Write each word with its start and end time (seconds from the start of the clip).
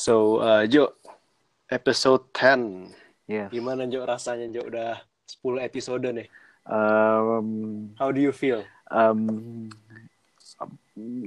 So, 0.00 0.40
uh, 0.40 0.64
Jo, 0.64 0.96
episode 1.68 2.32
10. 2.32 2.88
Yes. 3.28 3.52
Gimana 3.52 3.84
Jo 3.84 4.08
rasanya 4.08 4.48
Jo 4.48 4.64
udah 4.64 4.96
10 5.28 5.60
episode 5.60 6.08
nih? 6.08 6.28
Um, 6.64 7.48
How 7.96 8.08
do 8.08 8.18
you 8.18 8.32
feel? 8.32 8.64
um, 8.88 9.68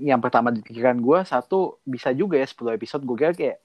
yang 0.03 0.19
pertama 0.19 0.49
di 0.49 0.59
pikiran 0.59 0.97
gue 0.97 1.19
satu 1.23 1.79
bisa 1.81 2.11
juga 2.11 2.35
ya 2.35 2.45
10 2.45 2.75
episode 2.75 3.01
gue 3.01 3.15
kira 3.15 3.31
kayak 3.31 3.57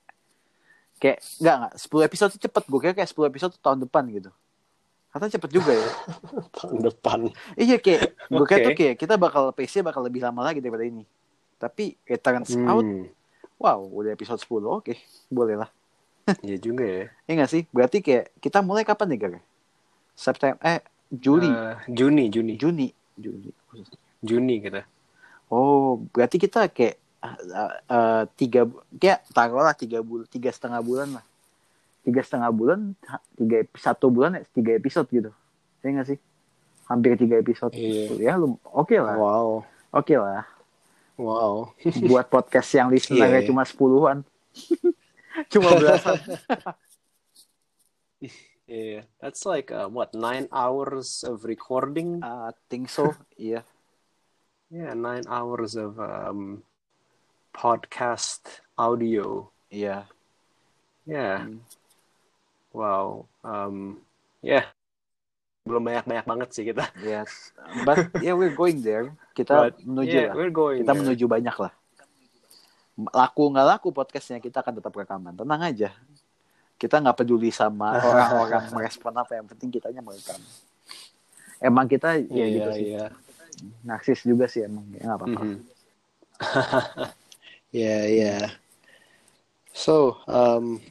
kayak 0.96 1.18
enggak 1.42 1.54
enggak 1.58 1.72
10 1.74 2.08
episode 2.08 2.30
tuh 2.32 2.42
cepet 2.44 2.62
gue 2.64 2.80
kira 2.80 2.92
kayak 2.94 3.10
10 3.10 3.28
episode 3.28 3.52
tahun 3.58 3.78
depan 3.84 4.04
gitu 4.08 4.30
kata 5.10 5.28
cepet 5.28 5.50
juga 5.50 5.72
ya 5.74 5.88
Tahun 6.56 6.78
depan. 6.80 7.18
iya 7.58 7.76
kayak 7.76 8.00
gue 8.30 8.44
kira 8.46 8.58
Oke. 8.62 8.66
tuh 8.70 8.74
kayak 8.78 8.94
kita 8.96 9.14
bakal 9.18 9.50
pace 9.50 9.82
bakal 9.82 10.00
lebih 10.00 10.22
lama 10.22 10.40
lagi 10.40 10.62
daripada 10.62 10.86
ini 10.86 11.02
tapi 11.58 11.98
it 12.06 12.22
turns 12.22 12.54
out 12.64 12.86
Hmm, 12.86 13.10
wow 13.58 13.78
udah 13.82 14.14
episode 14.14 14.38
10 14.40 14.64
oke 14.64 14.94
boleh 15.28 15.58
lah 15.58 15.70
iya 16.46 16.60
juga 16.60 16.84
ya. 16.84 17.04
Iya 17.24 17.32
nggak 17.40 17.50
sih 17.50 17.62
berarti 17.72 18.04
kayak 18.04 18.36
kita 18.38 18.60
mulai 18.60 18.84
kapan 18.84 19.08
nih 19.08 19.18
Gar? 19.18 19.34
September 20.12 20.60
eh 20.60 20.80
Juli 21.08 21.48
Uh, 21.48 21.72
Juni, 21.88 22.28
Juni. 22.28 22.60
Juni 22.60 22.92
Juni 23.16 23.48
Juni 24.20 24.54
kita. 24.60 24.84
Oh, 25.48 26.04
berarti 26.12 26.36
kita 26.36 26.68
kayak 26.68 27.00
uh, 27.24 27.72
uh, 27.88 28.22
tiga, 28.36 28.68
kayak 29.00 29.24
taruhlah 29.32 29.72
tiga 29.72 30.04
bulan, 30.04 30.28
tiga 30.28 30.50
setengah 30.52 30.84
bulan 30.84 31.08
lah. 31.16 31.24
Tiga 32.04 32.20
setengah 32.20 32.50
bulan, 32.52 32.92
tiga 33.32 33.64
satu 33.72 34.12
bulan 34.12 34.36
ya 34.36 34.42
tiga 34.52 34.76
episode 34.76 35.08
gitu. 35.08 35.30
Iya 35.80 35.88
nggak 35.88 36.08
sih? 36.12 36.18
Hampir 36.84 37.16
tiga 37.16 37.40
episode. 37.40 37.72
Iya. 37.72 38.12
Ya, 38.20 38.32
lu 38.36 38.60
oke 38.66 38.96
lah, 39.00 39.16
Wow. 39.16 39.64
oke 39.88 40.12
lah. 40.12 40.44
Wow. 41.18 41.74
Buat 42.06 42.30
podcast 42.30 42.70
yang 42.78 42.94
listenernya 42.94 43.42
Iya, 43.42 43.44
iya. 43.44 43.48
cuma 43.50 43.66
sepuluhan, 43.66 44.22
cuma 45.52 45.74
belasan. 45.74 46.18
Yeah, 48.68 49.08
that's 49.16 49.48
like 49.48 49.72
uh, 49.72 49.88
what 49.88 50.12
nine 50.12 50.44
hours 50.52 51.24
of 51.24 51.48
recording. 51.48 52.20
I 52.20 52.52
think 52.68 52.92
so. 52.92 53.16
Iya. 53.40 53.64
Yeah, 54.68 54.92
nine 54.92 55.24
hours 55.24 55.72
of 55.72 55.96
um, 55.96 56.60
podcast 57.56 58.60
audio. 58.76 59.48
Iya. 59.72 60.04
Yeah. 61.08 61.48
Hmm. 61.48 61.64
Wow. 62.76 63.32
Um, 63.40 64.04
yeah. 64.44 64.68
Belum 65.64 65.88
banyak-banyak 65.88 66.28
banget 66.28 66.48
sih 66.52 66.68
kita. 66.68 66.92
Yes. 67.00 67.56
But 67.88 68.12
yeah, 68.20 68.36
we're 68.36 68.52
going 68.52 68.84
there. 68.84 69.16
Kita 69.38 69.70
But, 69.70 69.78
menuju 69.86 70.16
yeah, 70.18 70.34
lah. 70.34 70.50
kita 70.50 70.90
there. 70.90 70.98
menuju 70.98 71.24
banyak 71.30 71.56
lah 71.62 71.72
laku 72.98 73.54
nggak 73.54 73.66
laku 73.78 73.88
podcastnya 73.94 74.42
kita 74.42 74.58
akan 74.58 74.82
tetap 74.82 74.90
rekaman 74.90 75.30
tenang 75.38 75.62
aja 75.62 75.94
kita 76.74 76.98
nggak 76.98 77.22
peduli 77.22 77.54
sama 77.54 77.94
orang-orang 78.10 78.66
merespon 78.74 79.14
apa 79.14 79.38
yang 79.38 79.46
penting 79.46 79.70
kitanya 79.70 80.02
merekam 80.02 80.42
emang 81.62 81.86
kita 81.86 82.18
ya 82.26 82.26
Iya, 82.26 82.46
gitu 82.58 82.70
sih 82.74 82.86
iya. 82.90 83.06
narsis 83.86 84.26
juga 84.26 84.50
sih 84.50 84.66
emang 84.66 84.82
ya 84.98 85.14
nggak 85.14 85.18
apa-apa 85.22 85.42
yeah, 87.74 88.06
yeah. 88.06 88.44
So, 89.74 90.18
um, 90.26 90.82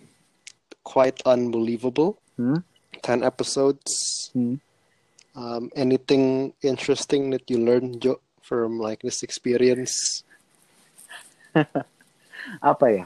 quite 0.84 1.20
unbelievable. 1.28 2.20
Hmm? 2.36 2.64
10 3.03 3.23
episodes. 3.23 3.92
Hmm. 4.31 4.59
Um, 5.36 5.70
anything 5.75 6.53
interesting 6.64 7.30
that 7.31 7.45
you 7.52 7.59
learned, 7.62 8.02
Joe, 8.02 8.20
from 8.48 8.80
like 8.80 9.03
this 9.03 9.28
experience? 9.28 10.23
apa 12.72 12.86
ya 12.88 13.06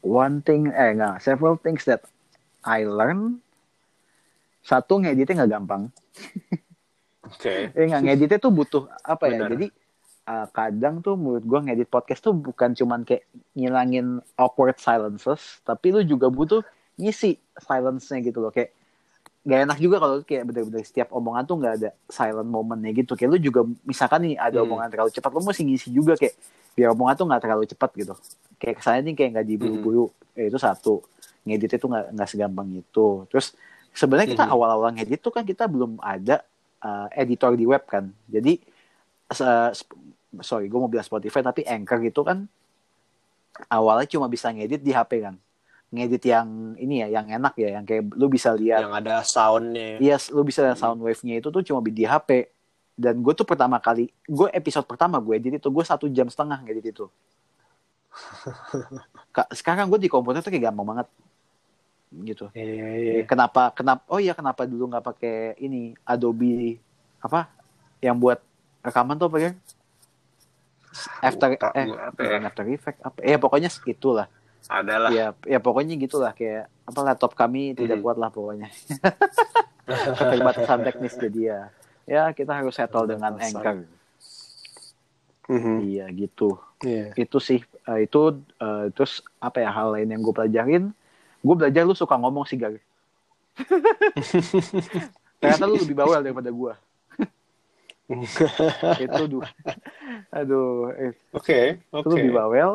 one 0.00 0.40
thing 0.40 0.72
eh 0.72 0.96
nggak 0.96 1.20
several 1.20 1.58
things 1.60 1.84
that 1.84 2.02
I 2.64 2.86
learn 2.86 3.42
satu 4.62 5.02
ngeditnya 5.02 5.44
nggak 5.44 5.52
gampang 5.52 5.82
Okay. 7.22 7.70
Eh 7.78 7.86
nggak 7.88 8.02
ngeditnya 8.02 8.38
tuh 8.42 8.52
butuh 8.52 8.84
apa 9.06 9.30
ya? 9.30 9.46
Benar. 9.46 9.54
Jadi 9.56 9.66
uh, 10.26 10.46
kadang 10.50 11.00
tuh 11.00 11.14
menurut 11.14 11.44
gua 11.46 11.62
ngedit 11.64 11.88
podcast 11.88 12.20
tuh 12.20 12.34
bukan 12.34 12.74
cuman 12.74 13.06
kayak 13.06 13.24
ngilangin 13.54 14.18
awkward 14.36 14.76
silences, 14.76 15.62
tapi 15.62 15.94
lu 15.94 16.02
juga 16.02 16.28
butuh 16.28 16.60
ngisi 16.98 17.38
silence-nya 17.62 18.20
gitu 18.26 18.42
loh. 18.42 18.50
Kayak 18.50 18.74
gak 19.42 19.60
enak 19.66 19.78
juga 19.78 19.96
kalau 19.98 20.16
kayak 20.22 20.44
bener-bener 20.46 20.86
setiap 20.86 21.10
omongan 21.10 21.42
tuh 21.42 21.56
nggak 21.58 21.74
ada 21.76 21.90
silent 22.06 22.46
momentnya 22.46 22.94
gitu. 22.94 23.12
Kayak 23.12 23.30
lu 23.32 23.38
juga 23.42 23.60
misalkan 23.82 24.22
nih 24.22 24.34
ada 24.38 24.62
Hmm. 24.62 24.70
omongan 24.70 24.88
terlalu 24.88 25.10
cepat, 25.10 25.30
lu 25.34 25.42
mesti 25.42 25.62
ngisi 25.66 25.88
juga 25.90 26.14
kayak 26.14 26.34
biar 26.72 26.94
omongan 26.94 27.14
tuh 27.18 27.26
nggak 27.26 27.42
terlalu 27.42 27.64
cepat 27.66 27.90
gitu. 27.98 28.14
Kayak 28.56 28.74
kesannya 28.78 29.02
nih 29.10 29.14
kayak 29.14 29.30
nggak 29.34 29.46
diburu-buru. 29.48 30.04
Eh, 30.32 30.46
itu 30.46 30.56
satu. 30.56 31.02
Ngeditnya 31.42 31.78
tuh 31.78 31.88
nggak 31.90 32.06
nggak 32.14 32.28
segampang 32.30 32.68
itu. 32.72 33.06
Terus 33.28 33.46
sebenarnya 33.90 34.30
kita 34.30 34.44
Mhm. 34.46 34.52
awal-awal 34.54 34.88
ngedit 34.94 35.18
tuh 35.18 35.34
kan 35.34 35.42
kita 35.42 35.66
belum 35.66 35.98
ada 35.98 36.46
uh, 36.80 37.06
editor 37.12 37.54
di 37.54 37.66
web 37.66 37.82
kan. 37.84 38.10
Jadi 38.26 38.62
sp- 39.28 39.98
sorry, 40.40 40.66
gue 40.66 40.78
mau 40.78 40.86
bilang 40.86 41.02
Spotify 41.02 41.40
tapi 41.40 41.62
Anchor 41.62 41.98
gitu 42.00 42.22
kan 42.22 42.46
awalnya 43.68 44.08
cuma 44.08 44.26
bisa 44.26 44.48
ngedit 44.48 44.80
di 44.80 44.90
HP 44.90 45.20
kan. 45.20 45.36
Ngedit 45.92 46.24
yang 46.24 46.48
ini 46.80 47.04
ya, 47.04 47.20
yang 47.20 47.28
enak 47.28 47.52
ya, 47.60 47.76
yang 47.76 47.84
kayak 47.84 48.16
lu 48.16 48.32
bisa 48.32 48.56
lihat, 48.56 48.80
Yang 48.80 48.94
ada 48.96 49.14
soundnya. 49.22 50.00
iya, 50.00 50.16
lu 50.32 50.40
bisa 50.40 50.64
lihat 50.64 50.80
sound 50.80 51.04
wave-nya 51.04 51.36
itu 51.36 51.52
tuh 51.52 51.60
cuma 51.60 51.84
di 51.84 52.02
HP. 52.02 52.48
Dan 52.92 53.20
gue 53.20 53.32
tuh 53.32 53.44
pertama 53.44 53.76
kali, 53.76 54.08
gue 54.24 54.48
episode 54.52 54.84
pertama 54.88 55.20
gue 55.20 55.36
edit 55.36 55.60
itu 55.60 55.68
gue 55.68 55.84
satu 55.84 56.08
jam 56.08 56.28
setengah 56.32 56.64
ngedit 56.64 56.96
itu. 56.96 57.06
Ka- 59.36 59.48
Sekarang 59.52 59.88
gue 59.88 60.00
di 60.00 60.08
komputer 60.08 60.40
tuh 60.40 60.52
kayak 60.52 60.72
gampang 60.72 60.96
banget 60.96 61.08
gitu. 62.12 62.52
Iya, 62.52 62.64
iya, 62.68 62.88
iya. 62.92 63.12
Ya, 63.20 63.22
kenapa 63.24 63.72
kenapa 63.72 64.04
oh 64.12 64.20
iya 64.20 64.36
kenapa 64.36 64.68
dulu 64.68 64.92
nggak 64.92 65.00
pakai 65.00 65.36
ini 65.56 65.96
Adobe 66.04 66.76
apa 67.24 67.48
yang 68.04 68.20
buat 68.20 68.36
rekaman 68.84 69.16
tuh 69.16 69.32
apa 69.32 69.38
ya 69.40 69.50
After 71.24 71.56
eh 71.56 71.86
ya. 71.88 72.44
After 72.44 72.64
Effect 72.68 72.98
apa 73.00 73.16
ya 73.24 73.40
pokoknya 73.40 73.72
itulah 73.88 74.28
Ada 74.64 74.94
lah. 74.98 75.10
ya 75.10 75.26
ya 75.42 75.58
pokoknya 75.58 75.94
gitulah 75.96 76.30
kayak 76.30 76.70
apa 76.82 77.00
laptop 77.02 77.32
kami 77.32 77.72
tidak 77.72 77.98
Mhm. 77.98 78.04
kuat 78.04 78.16
lah 78.16 78.28
pokoknya 78.28 78.68
keterbatasan 80.18 80.80
teknis 80.82 81.14
jadi 81.14 81.40
ya 81.42 81.60
ya 82.04 82.22
kita 82.30 82.52
harus 82.54 82.72
settle 82.72 83.06
dengan. 83.06 83.34
Anchor 83.34 83.86
Mhm. 85.44 85.76
iya 85.82 86.06
gitu 86.08 86.56
Iya. 86.80 87.14
itu 87.16 87.38
sih 87.38 87.58
eh, 87.60 87.98
itu 88.00 88.20
eh, 88.56 88.84
terus 88.90 89.20
apa 89.38 89.58
ya 89.58 89.70
hal 89.70 89.92
lain 89.92 90.08
yang 90.08 90.20
gue 90.20 90.30
pelajarin 90.32 90.94
gue 91.38 91.54
belajar 91.56 91.82
lu 91.82 91.92
suka 91.92 92.14
ngomong 92.14 92.42
sih 92.44 92.54
Gar 92.54 92.78
ternyata 95.38 95.64
lu 95.64 95.74
lebih 95.76 95.94
bawel 95.94 96.20
daripada 96.20 96.48
gue 96.48 96.72
itu 99.04 99.22
duh 99.28 99.44
aduh 100.30 100.90
eh, 100.92 101.12
Oke, 101.32 101.60
itu 101.76 101.90
oke. 101.92 102.12
lebih 102.12 102.32
bawel 102.32 102.70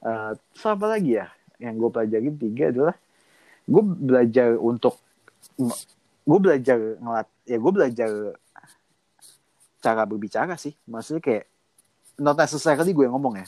Terus 0.00 0.64
apa 0.66 0.86
lagi 0.86 1.18
ya? 1.18 1.26
Yang 1.56 1.74
gue 1.80 1.90
pelajarin 1.90 2.34
tiga 2.36 2.64
adalah 2.72 2.96
gue 3.66 3.82
belajar 3.82 4.48
untuk 4.60 5.00
gue 6.26 6.38
belajar 6.42 6.78
ngelat 6.98 7.28
ya 7.46 7.56
gue 7.58 7.72
belajar 7.72 8.10
cara 9.80 10.02
berbicara 10.04 10.54
sih. 10.58 10.74
Maksudnya 10.90 11.22
kayak 11.22 11.44
not 12.18 12.36
necessarily 12.36 12.92
gue 12.92 13.06
ngomong 13.06 13.40
ya. 13.40 13.46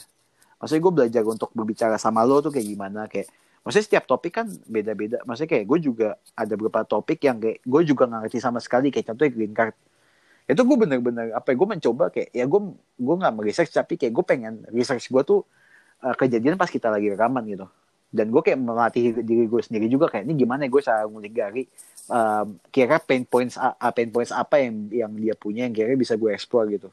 Maksudnya 0.59 0.81
gue 0.83 0.93
belajar 0.93 1.21
untuk 1.23 1.49
berbicara 1.55 1.95
sama 1.95 2.23
lo 2.27 2.43
tuh 2.43 2.51
kayak 2.51 2.67
gimana 2.67 3.07
kayak 3.07 3.31
maksudnya 3.63 3.85
setiap 3.85 4.05
topik 4.07 4.33
kan 4.39 4.47
beda-beda. 4.67 5.23
Maksudnya 5.23 5.51
kayak 5.59 5.65
gue 5.67 5.79
juga 5.91 6.09
ada 6.35 6.53
beberapa 6.55 6.83
topik 6.87 7.19
yang 7.23 7.37
kayak 7.39 7.63
gue 7.63 7.81
juga 7.87 8.03
nggak 8.07 8.21
ngerti 8.27 8.39
sama 8.39 8.59
sekali 8.63 8.91
kayak 8.91 9.11
contohnya 9.13 9.31
green 9.31 9.53
card. 9.55 9.75
Itu 10.49 10.65
gue 10.65 10.77
bener-bener 10.81 11.29
apa 11.35 11.53
ya, 11.53 11.55
gue 11.61 11.67
mencoba 11.67 12.05
kayak 12.09 12.29
ya 12.33 12.45
gue 12.49 12.61
gue 12.97 13.15
nggak 13.21 13.33
meresearch 13.37 13.71
tapi 13.71 14.01
kayak 14.01 14.13
gue 14.17 14.25
pengen 14.25 14.53
research 14.73 15.11
gue 15.13 15.23
tuh 15.23 15.45
uh, 16.03 16.15
kejadian 16.15 16.55
pas 16.55 16.69
kita 16.71 16.87
lagi 16.87 17.11
rekaman 17.11 17.43
gitu. 17.47 17.67
Dan 18.09 18.33
gue 18.33 18.41
kayak 18.41 18.57
melatih 18.57 19.21
diri 19.21 19.45
gue 19.45 19.61
sendiri 19.61 19.85
juga 19.85 20.09
kayak 20.09 20.25
ini 20.25 20.33
gimana 20.33 20.65
ya 20.65 20.69
gue 20.73 20.81
cara 20.81 21.05
ngulik 21.05 21.33
Gary? 21.33 21.63
Um, 22.09 22.57
kira 22.73 22.97
pain 22.97 23.21
points 23.21 23.53
pain 23.93 24.09
points 24.09 24.33
apa 24.33 24.57
yang 24.57 24.89
yang 24.89 25.11
dia 25.13 25.37
punya 25.37 25.69
yang 25.69 25.75
kira 25.77 25.93
bisa 25.93 26.17
gue 26.17 26.33
explore 26.33 26.65
gitu. 26.73 26.89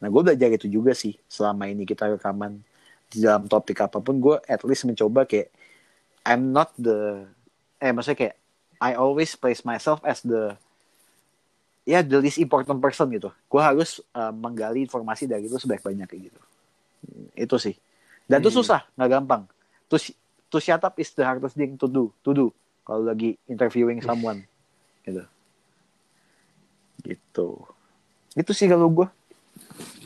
Nah 0.00 0.08
gue 0.08 0.22
belajar 0.24 0.48
itu 0.48 0.64
juga 0.72 0.96
sih 0.96 1.20
selama 1.28 1.68
ini 1.68 1.84
kita 1.84 2.16
rekaman. 2.16 2.64
Di 3.08 3.24
dalam 3.24 3.44
topik 3.48 3.80
apa 3.84 4.00
pun 4.00 4.20
gue 4.20 4.36
at 4.48 4.64
least 4.64 4.88
mencoba 4.88 5.28
kayak 5.28 5.52
I'm 6.24 6.52
not 6.52 6.72
the 6.80 7.28
eh 7.80 7.92
maksudnya 7.92 8.16
kayak 8.16 8.36
I 8.80 8.96
always 8.96 9.36
place 9.36 9.68
myself 9.68 10.00
as 10.00 10.24
the 10.24 10.56
ya 11.84 12.00
the 12.00 12.24
least 12.24 12.40
important 12.40 12.80
person 12.80 13.12
gitu. 13.12 13.28
Gue 13.52 13.60
harus 13.60 14.00
uh, 14.16 14.32
menggali 14.32 14.88
informasi 14.88 15.28
dari 15.28 15.44
itu 15.44 15.60
sebaik 15.60 15.84
banyak 15.84 16.08
gitu. 16.08 16.40
Itu 17.36 17.60
sih 17.60 17.76
dan 18.28 18.44
itu 18.44 18.52
Hmm. 18.52 18.60
susah 18.60 18.80
nggak 18.94 19.10
gampang. 19.10 19.42
To 19.88 19.96
to 20.52 20.56
shut 20.60 20.84
up 20.84 20.94
is 21.00 21.10
the 21.16 21.24
hardest 21.24 21.56
thing 21.56 21.80
to 21.80 21.88
do 21.88 22.12
to 22.22 22.30
do 22.36 22.46
kalau 22.84 23.08
lagi 23.08 23.40
interviewing 23.48 24.04
someone 24.04 24.44
gitu. 25.08 25.24
Gitu. 27.02 27.48
Itu 28.36 28.52
sih 28.52 28.68
kalau 28.68 28.92
gue 28.92 29.08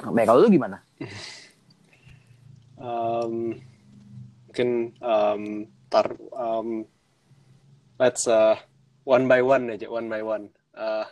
nah, 0.06 0.24
kalau 0.24 0.46
lu 0.46 0.48
gimana? 0.48 0.80
Um, 2.82 3.62
mungkin 4.50 4.90
um, 4.98 5.70
tar 5.86 6.18
um, 6.34 6.82
let's 7.94 8.26
uh, 8.26 8.58
one 9.06 9.30
by 9.30 9.38
one 9.38 9.70
aja 9.70 9.86
one 9.86 10.10
by 10.10 10.18
one. 10.18 10.50
Uh, 10.74 11.06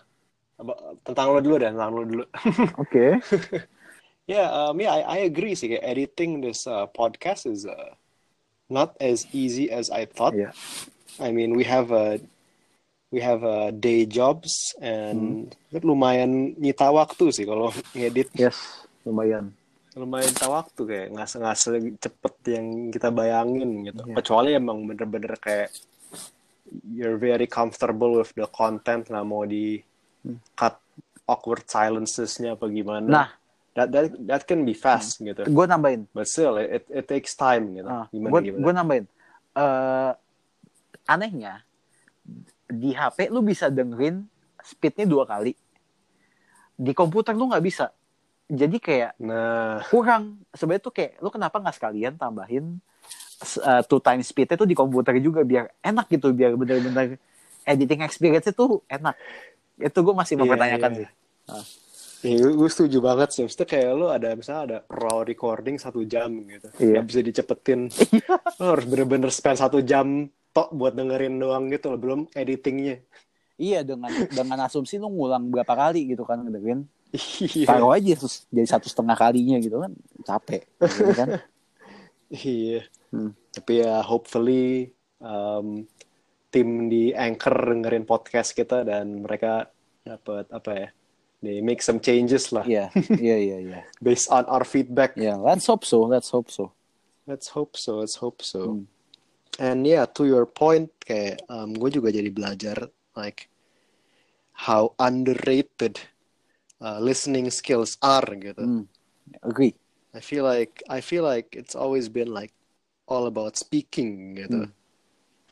tentang 1.06 1.31
lo 1.31 1.39
dulu 1.39 1.63
deh 1.63 1.71
tentang 1.71 1.95
lo 1.95 2.03
dulu. 2.03 2.27
Oke. 2.75 3.23
okay. 3.23 3.63
yeah 4.26 4.49
um, 4.50 4.81
yeah 4.81 4.93
I, 4.93 5.00
I 5.00 5.19
agree 5.28 5.55
sih 5.55 5.78
editing 5.81 6.40
this 6.40 6.67
uh, 6.67 6.88
podcast 6.90 7.46
is 7.46 7.64
uh, 7.64 7.94
not 8.70 8.96
as 9.00 9.26
easy 9.32 9.70
as 9.70 9.90
I 9.90 10.05
thought 10.06 10.34
yeah. 10.34 10.52
I 11.19 11.32
mean 11.32 11.56
we 11.56 11.64
have 11.64 11.90
a 11.90 12.20
we 13.11 13.20
have 13.20 13.43
a 13.43 13.75
day 13.75 14.06
jobs 14.06 14.75
and 14.78 15.50
hmm. 15.50 15.82
lumayan 15.82 16.55
nyita 16.56 16.94
waktu 16.94 17.34
sih 17.34 17.44
kalau 17.44 17.75
ngedit 17.99 18.31
yes 18.38 18.87
lumayan 19.02 19.50
lumayan 19.99 20.31
tahu 20.31 20.55
waktu 20.55 20.81
kayak 20.87 21.06
nggak 21.11 21.28
nggak 21.34 21.58
cepet 21.99 22.34
yang 22.46 22.67
kita 22.94 23.11
bayangin 23.11 23.90
gitu 23.90 24.02
yeah. 24.06 24.17
kecuali 24.22 24.50
emang 24.55 24.87
bener-bener 24.87 25.34
kayak 25.43 25.75
you're 26.87 27.19
very 27.19 27.50
comfortable 27.50 28.22
with 28.22 28.31
the 28.38 28.46
content 28.55 29.11
nggak 29.11 29.26
mau 29.26 29.43
di 29.43 29.82
hmm. 30.22 30.38
cut 30.55 30.78
awkward 31.26 31.67
silencesnya 31.67 32.55
apa 32.55 32.70
gimana 32.70 33.06
nah 33.11 33.28
that 33.75 33.88
that 33.94 34.06
that 34.26 34.43
can 34.46 34.67
be 34.67 34.75
fast 34.75 35.20
hmm. 35.20 35.31
gitu. 35.32 35.43
Gue 35.50 35.67
nambahin. 35.67 36.11
But 36.11 36.26
still 36.26 36.58
it 36.58 36.87
it 36.90 37.06
takes 37.06 37.38
time 37.38 37.78
gitu. 37.78 37.87
Uh, 37.87 38.06
gimana 38.11 38.31
gue 38.31 38.40
gue 38.58 38.72
nambahin. 38.75 39.06
Uh, 39.50 40.12
anehnya 41.11 41.67
di 42.70 42.94
HP 42.94 43.34
lu 43.34 43.43
bisa 43.43 43.70
dengerin 43.70 44.26
speednya 44.62 45.06
dua 45.06 45.26
kali. 45.26 45.55
Di 46.75 46.93
komputer 46.94 47.34
lu 47.37 47.50
nggak 47.50 47.64
bisa. 47.64 47.94
Jadi 48.50 48.82
kayak 48.82 49.14
nah. 49.22 49.78
kurang. 49.87 50.43
Sebenarnya 50.50 50.82
tuh 50.82 50.94
kayak 50.94 51.12
lu 51.22 51.31
kenapa 51.31 51.62
nggak 51.62 51.76
sekalian 51.78 52.14
tambahin 52.19 52.82
uh, 53.62 53.82
two 53.87 54.02
times 54.02 54.26
speednya 54.26 54.58
tuh 54.58 54.67
di 54.67 54.75
komputer 54.75 55.14
juga 55.22 55.46
biar 55.46 55.70
enak 55.78 56.11
gitu 56.11 56.34
biar 56.34 56.58
bener-bener 56.58 57.22
editing 57.62 58.02
experience 58.02 58.50
itu 58.50 58.82
enak. 58.90 59.14
Itu 59.78 60.02
gue 60.02 60.14
masih 60.14 60.34
iya, 60.34 60.40
mempertanyakan 60.43 60.90
yeah, 60.90 61.06
yeah. 61.06 61.62
sih. 61.62 61.87
Uh. 61.87 61.90
Iya, 62.20 62.52
gue 62.52 62.69
setuju 62.69 63.00
banget 63.00 63.28
sih. 63.32 63.40
Maksudnya 63.49 63.69
kayak 63.69 63.90
lo 63.96 64.12
ada 64.12 64.37
misalnya 64.37 64.62
ada 64.62 64.78
raw 64.93 65.25
recording 65.25 65.81
satu 65.81 66.05
jam 66.05 66.28
gitu. 66.44 66.69
Iya. 66.76 67.00
Gak 67.00 67.05
bisa 67.08 67.20
dicepetin. 67.25 67.81
Iya. 68.12 68.34
lo 68.61 68.64
harus 68.76 68.87
bener-bener 68.87 69.31
spend 69.32 69.56
satu 69.56 69.81
jam 69.81 70.28
tok 70.52 70.69
buat 70.76 70.93
dengerin 70.93 71.40
doang 71.40 71.72
gitu 71.72 71.96
loh. 71.96 71.99
Belum 72.00 72.20
editingnya. 72.37 73.00
Iya, 73.56 73.84
dengan 73.84 74.12
dengan 74.28 74.58
asumsi 74.69 75.00
lo 75.00 75.08
ngulang 75.08 75.49
berapa 75.49 75.72
kali 75.72 76.12
gitu 76.12 76.28
kan 76.28 76.44
dengerin. 76.44 76.84
Iya. 77.11 77.67
Taruh 77.67 77.90
aja 77.90 78.14
terus 78.14 78.46
jadi 78.55 78.69
satu 78.70 78.87
setengah 78.87 79.19
kalinya 79.19 79.58
gitu 79.58 79.82
kan 79.82 79.93
capek 80.22 80.62
gitu 80.78 81.12
kan. 81.17 81.28
iya. 82.31 82.87
Hmm. 83.11 83.34
Tapi 83.50 83.82
ya 83.82 83.99
hopefully 84.06 84.94
um, 85.19 85.82
tim 86.55 86.87
di 86.87 87.11
Anchor 87.11 87.75
dengerin 87.75 88.06
podcast 88.06 88.55
kita 88.55 88.87
dan 88.87 89.26
mereka 89.26 89.72
dapat 90.06 90.46
apa 90.55 90.70
ya? 90.70 90.88
They 91.41 91.65
make 91.65 91.81
some 91.81 92.01
changes 92.01 92.53
lah. 92.53 92.69
Yeah, 92.69 92.93
yeah, 93.17 93.41
iya, 93.41 93.59
iya. 93.65 93.81
Based 94.05 94.29
on 94.29 94.45
our 94.45 94.65
feedback. 94.65 95.17
Yeah, 95.17 95.41
let's 95.41 95.65
hope 95.65 95.89
so. 95.89 96.05
Let's 96.05 96.29
hope 96.29 96.53
so. 96.53 96.77
Let's 97.25 97.49
hope 97.49 97.81
so. 97.81 98.05
Let's 98.05 98.21
hope 98.21 98.45
so. 98.45 98.61
Hmm. 98.61 98.85
And 99.57 99.89
yeah, 99.89 100.05
to 100.17 100.29
your 100.29 100.45
point, 100.45 100.93
kayak 101.01 101.41
um, 101.49 101.73
gue 101.73 101.89
juga 101.89 102.13
jadi 102.13 102.29
belajar 102.29 102.77
like 103.17 103.49
how 104.53 104.93
underrated 105.01 106.01
uh, 106.81 107.01
listening 107.01 107.49
skills 107.49 107.97
are 108.05 108.25
gitu. 108.37 108.61
Mm, 108.61 108.85
agree. 109.45 109.73
I 110.13 110.21
feel 110.21 110.45
like 110.45 110.83
I 110.89 111.01
feel 111.01 111.23
like 111.23 111.57
it's 111.57 111.77
always 111.77 112.09
been 112.09 112.33
like 112.33 112.53
all 113.09 113.29
about 113.29 113.57
speaking 113.57 114.37
gitu. 114.37 114.69
Mm. 114.69 114.73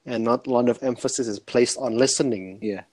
And 0.09 0.21
not 0.25 0.49
a 0.49 0.51
lot 0.53 0.73
of 0.73 0.81
emphasis 0.81 1.29
is 1.29 1.37
placed 1.37 1.77
on 1.77 2.01
listening. 2.01 2.61
Yeah. 2.65 2.88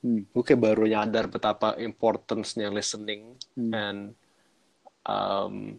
Hmm. 0.00 0.24
Gue 0.32 0.42
kayak 0.44 0.60
baru 0.64 0.84
nyadar 0.88 1.28
betapa 1.28 1.76
importance-nya 1.76 2.72
listening 2.72 3.36
hmm. 3.56 3.72
and 3.76 4.00
um, 5.04 5.76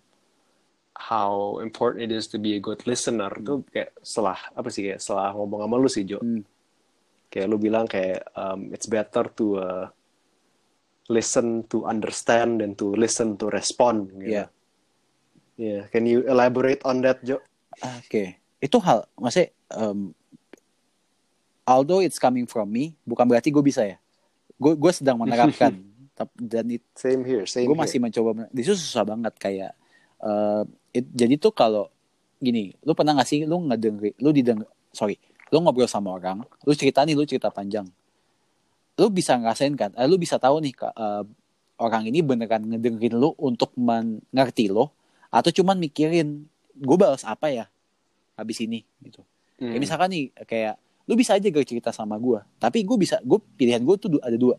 how 0.93 1.57
important 1.65 2.05
it 2.05 2.13
is 2.13 2.29
to 2.29 2.37
be 2.37 2.53
a 2.57 2.61
good 2.61 2.85
listener 2.85 3.33
hmm. 3.33 3.45
tuh 3.45 3.57
kayak 3.73 3.97
setelah 4.05 4.37
apa 4.53 4.69
sih 4.69 4.93
kayak 4.93 5.01
setelah 5.01 5.33
ngomong 5.33 5.65
sama 5.65 5.75
lu 5.81 5.89
sih 5.89 6.05
Jo. 6.05 6.19
Hmm. 6.21 6.45
Kayak 7.31 7.47
lu 7.49 7.57
bilang 7.57 7.85
kayak 7.89 8.27
um, 8.37 8.69
it's 8.69 8.85
better 8.85 9.25
to 9.33 9.45
uh, 9.57 9.85
listen 11.09 11.65
to 11.67 11.89
understand 11.89 12.61
and 12.61 12.77
to 12.77 12.93
listen 12.93 13.35
to 13.39 13.49
respond. 13.49 14.11
Gitu. 14.19 14.37
Yeah. 14.37 14.47
Yeah. 15.61 15.81
Can 15.93 16.09
you 16.09 16.25
elaborate 16.25 16.81
on 16.81 17.05
that, 17.05 17.21
Jo? 17.21 17.37
Oke, 17.81 18.05
okay. 18.05 18.27
itu 18.59 18.77
hal, 18.83 19.07
maksudnya, 19.15 19.55
um, 19.73 20.11
although 21.63 22.03
it's 22.03 22.19
coming 22.19 22.43
from 22.45 22.67
me, 22.67 22.93
bukan 23.07 23.25
berarti 23.25 23.47
gue 23.53 23.63
bisa 23.63 23.85
ya. 23.85 24.00
Gue 24.61 24.77
gue 24.77 24.91
sedang 24.93 25.17
menerapkan, 25.17 25.73
dan 26.53 26.65
it, 26.69 26.85
same 26.93 27.25
here, 27.25 27.49
same. 27.49 27.65
Gue 27.65 27.73
masih 27.73 27.97
mencoba, 27.97 28.45
itu 28.53 28.77
susah 28.77 29.01
banget 29.01 29.33
kayak, 29.41 29.73
uh, 30.21 30.61
it, 30.93 31.09
jadi 31.09 31.41
tuh 31.41 31.49
kalau 31.49 31.89
gini, 32.37 32.77
lu 32.85 32.93
pernah 32.93 33.17
gak 33.17 33.25
sih, 33.25 33.41
lu 33.49 33.57
ngedenger, 33.65 34.13
lu 34.21 34.29
didengar, 34.29 34.69
sorry, 34.93 35.17
lu 35.49 35.65
ngobrol 35.65 35.89
sama 35.89 36.13
orang, 36.13 36.45
lu 36.61 36.77
cerita 36.77 37.01
nih, 37.01 37.17
lu 37.17 37.25
cerita 37.25 37.49
panjang, 37.49 37.89
lu 39.01 39.07
bisa 39.09 39.33
ngerasain 39.39 39.73
kan 39.73 39.89
uh, 39.97 40.05
lu 40.05 40.21
bisa 40.21 40.37
tahu 40.37 40.59
nih 40.59 40.77
uh, 40.93 41.23
orang 41.81 42.05
ini 42.05 42.21
beneran 42.21 42.61
ngedengerin 42.67 43.15
lu 43.15 43.33
untuk 43.41 43.71
mengerti 43.73 44.69
lo 44.69 44.93
atau 45.33 45.49
cuman 45.49 45.81
mikirin 45.81 46.45
gue 46.75 46.97
balas 46.99 47.23
apa 47.23 47.49
ya 47.49 47.65
habis 48.37 48.61
ini 48.61 48.85
gitu 49.01 49.25
hmm. 49.57 49.73
kayak 49.73 49.81
misalkan 49.81 50.09
nih 50.11 50.25
kayak 50.45 50.75
lu 51.09 51.13
bisa 51.17 51.37
aja 51.37 51.47
gak 51.49 51.65
cerita 51.65 51.89
sama 51.89 52.15
gue 52.21 52.39
tapi 52.61 52.85
gue 52.85 52.97
bisa 52.97 53.17
gue 53.21 53.39
pilihan 53.57 53.81
gue 53.81 53.95
tuh 53.97 54.21
ada 54.21 54.37
dua. 54.37 54.55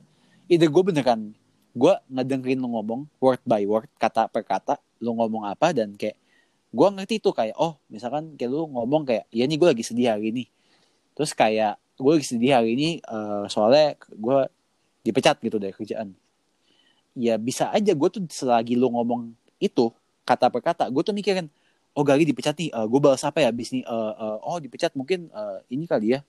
Either 0.50 0.68
gue 0.68 0.82
beneran 0.82 1.32
gue 1.72 1.94
ngedengerin 2.12 2.60
lu 2.60 2.68
ngomong 2.76 3.08
word 3.16 3.40
by 3.48 3.64
word 3.64 3.88
kata 3.96 4.28
per 4.28 4.44
kata 4.44 4.76
lu 5.00 5.16
ngomong 5.16 5.48
apa 5.48 5.72
dan 5.72 5.96
kayak 5.96 6.20
gue 6.72 6.88
ngerti 6.88 7.20
tuh 7.20 7.32
kayak 7.32 7.56
oh 7.56 7.80
misalkan 7.88 8.36
kayak 8.36 8.52
lu 8.52 8.68
ngomong 8.68 9.08
kayak 9.08 9.24
ya 9.32 9.44
nih 9.48 9.56
gue 9.56 9.68
lagi 9.72 9.84
sedih 9.84 10.12
hari 10.12 10.32
ini. 10.32 10.44
Terus 11.12 11.32
kayak 11.36 11.76
gue 11.96 12.12
lagi 12.12 12.26
sedih 12.28 12.52
hari 12.56 12.76
ini 12.76 12.88
uh, 13.08 13.48
soalnya 13.48 13.96
gue 14.08 14.38
dipecat 15.04 15.40
gitu 15.40 15.56
dari 15.56 15.72
kerjaan. 15.72 16.12
Ya 17.12 17.36
bisa 17.36 17.68
aja 17.72 17.92
gue 17.92 18.08
tuh 18.08 18.24
selagi 18.28 18.76
lu 18.76 18.88
ngomong 18.92 19.36
itu 19.60 19.92
kata 20.24 20.48
per 20.48 20.62
kata 20.64 20.84
gue 20.88 21.02
tuh 21.04 21.12
mikirin 21.12 21.48
oh 21.92 22.04
Gali 22.04 22.24
dipecat 22.24 22.56
nih 22.56 22.70
uh, 22.72 22.88
gue 22.88 23.00
balas 23.00 23.20
apa 23.24 23.44
ya 23.44 23.52
abis 23.52 23.72
nih 23.74 23.84
uh, 23.84 24.12
uh, 24.16 24.36
oh 24.48 24.58
dipecat 24.58 24.96
mungkin 24.96 25.28
uh, 25.32 25.60
ini 25.68 25.84
kali 25.84 26.16
ya 26.16 26.20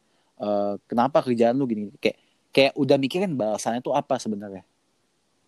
uh, 0.44 0.74
kenapa 0.86 1.24
kerjaan 1.24 1.56
lu 1.56 1.64
gini? 1.64 1.88
Kayak 2.04 2.20
kayak 2.54 2.74
udah 2.76 2.98
mikirin 3.00 3.32
balasannya 3.34 3.80
tuh 3.80 3.96
apa 3.96 4.20
sebenarnya? 4.20 4.68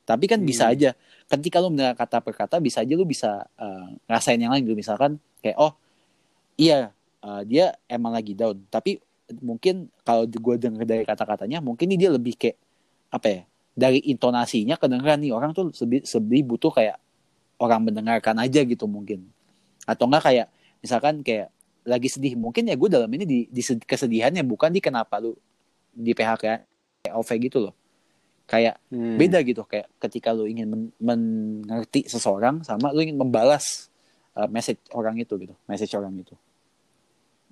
Tapi 0.08 0.26
kan 0.30 0.40
hmm. 0.40 0.48
bisa 0.48 0.72
aja. 0.72 0.96
Ketika 1.28 1.60
lu 1.60 1.74
mendengar 1.74 1.98
kata 1.98 2.24
per 2.24 2.34
kata 2.38 2.64
bisa 2.64 2.82
aja 2.82 2.94
lu 2.96 3.04
bisa 3.04 3.44
uh, 3.60 3.88
ngerasain 4.08 4.40
yang 4.40 4.54
lain 4.54 4.64
gitu. 4.64 4.78
Misalkan 4.78 5.18
kayak 5.44 5.58
oh 5.60 5.74
iya 6.56 6.94
uh, 7.26 7.42
dia 7.44 7.76
emang 7.92 8.16
lagi 8.16 8.38
down. 8.38 8.62
Tapi 8.70 9.02
mungkin 9.42 9.90
kalau 10.06 10.30
gue 10.30 10.56
denger 10.62 10.86
dari 10.86 11.04
kata-katanya 11.04 11.58
mungkin 11.60 11.90
ini 11.90 11.98
dia 11.98 12.14
lebih 12.14 12.38
kayak 12.38 12.58
apa 13.10 13.28
ya 13.28 13.42
dari 13.74 14.00
intonasinya 14.06 14.78
kedengeran 14.78 15.20
nih. 15.26 15.34
Orang 15.34 15.52
tuh 15.58 15.74
lebih, 15.84 16.06
lebih 16.06 16.42
butuh 16.46 16.72
kayak 16.72 16.98
orang 17.58 17.90
mendengarkan 17.90 18.38
aja 18.38 18.62
gitu 18.62 18.86
mungkin. 18.86 19.26
Atau 19.90 20.06
enggak 20.06 20.30
kayak 20.30 20.48
misalkan 20.86 21.26
kayak 21.26 21.50
lagi 21.86 22.10
sedih. 22.10 22.34
Mungkin 22.36 22.66
ya 22.68 22.76
gue 22.76 22.90
dalam 22.90 23.08
ini 23.14 23.24
di, 23.24 23.40
di 23.48 23.62
kesedihannya 23.62 24.42
bukan 24.44 24.74
di 24.74 24.82
kenapa 24.82 25.22
lu 25.22 25.38
di 25.96 26.12
PHK 26.12 26.44
kayak 27.06 27.14
OV 27.14 27.30
gitu 27.46 27.58
loh. 27.70 27.74
Kayak 28.46 28.82
hmm. 28.90 29.16
beda 29.16 29.40
gitu. 29.46 29.62
Kayak 29.64 29.88
ketika 30.02 30.34
lu 30.34 30.50
ingin 30.50 30.68
men 30.70 30.92
mengerti 30.98 32.10
seseorang 32.10 32.66
sama 32.66 32.92
lu 32.92 33.06
ingin 33.06 33.18
membalas 33.18 33.88
uh, 34.36 34.50
message 34.50 34.82
orang 34.92 35.16
itu 35.22 35.38
gitu. 35.38 35.54
Message 35.70 35.94
orang 35.94 36.14
itu. 36.18 36.36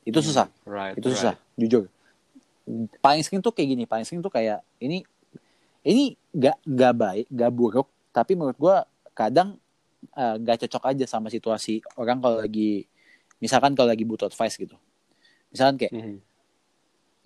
Itu 0.04 0.20
hmm, 0.20 0.28
susah. 0.28 0.48
Right, 0.68 0.98
itu 0.98 1.08
susah. 1.14 1.38
Right. 1.38 1.58
jujur. 1.62 1.86
Paling 3.00 3.22
sering 3.24 3.40
tuh 3.40 3.54
kayak 3.54 3.70
gini. 3.78 3.84
Paling 3.86 4.06
sering 4.06 4.20
tuh 4.20 4.34
kayak 4.34 4.66
ini 4.82 5.06
ini 5.84 6.16
gak 6.34 6.58
gak 6.66 6.94
baik 6.98 7.26
gak 7.30 7.52
buruk. 7.54 7.88
Tapi 8.14 8.34
menurut 8.38 8.58
gue 8.58 8.76
kadang 9.14 9.56
uh, 10.18 10.36
gak 10.42 10.66
cocok 10.68 10.84
aja 10.92 11.06
sama 11.08 11.30
situasi 11.32 11.80
orang 11.98 12.20
kalau 12.20 12.38
lagi 12.44 12.86
misalkan 13.44 13.76
kalau 13.76 13.92
lagi 13.92 14.08
butuh 14.08 14.32
advice 14.32 14.56
gitu 14.56 14.80
misalkan 15.52 15.76
kayak 15.76 15.92
mm-hmm. 15.92 16.18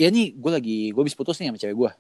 ya 0.01 0.07
nih 0.09 0.33
gue 0.33 0.51
lagi 0.51 0.77
gue 0.89 1.03
bisa 1.05 1.13
putus 1.13 1.37
nih 1.37 1.53
sama 1.53 1.61
cewek 1.61 1.77
gue 1.77 1.91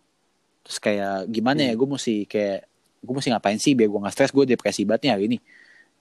terus 0.65 0.77
kayak 0.81 1.29
gimana 1.29 1.61
mm-hmm. 1.61 1.69
ya 1.69 1.73
hmm. 1.77 1.79
gue 1.79 1.87
mesti 1.93 2.15
kayak 2.25 2.59
gue 2.97 3.13
mesti 3.13 3.29
ngapain 3.29 3.59
sih 3.61 3.77
biar 3.77 3.87
gue 3.93 3.99
gak 4.01 4.15
stres 4.17 4.31
gue 4.33 4.43
depresi 4.49 4.81
banget 4.83 5.01
nih 5.05 5.11
hari 5.13 5.23
ini 5.29 5.37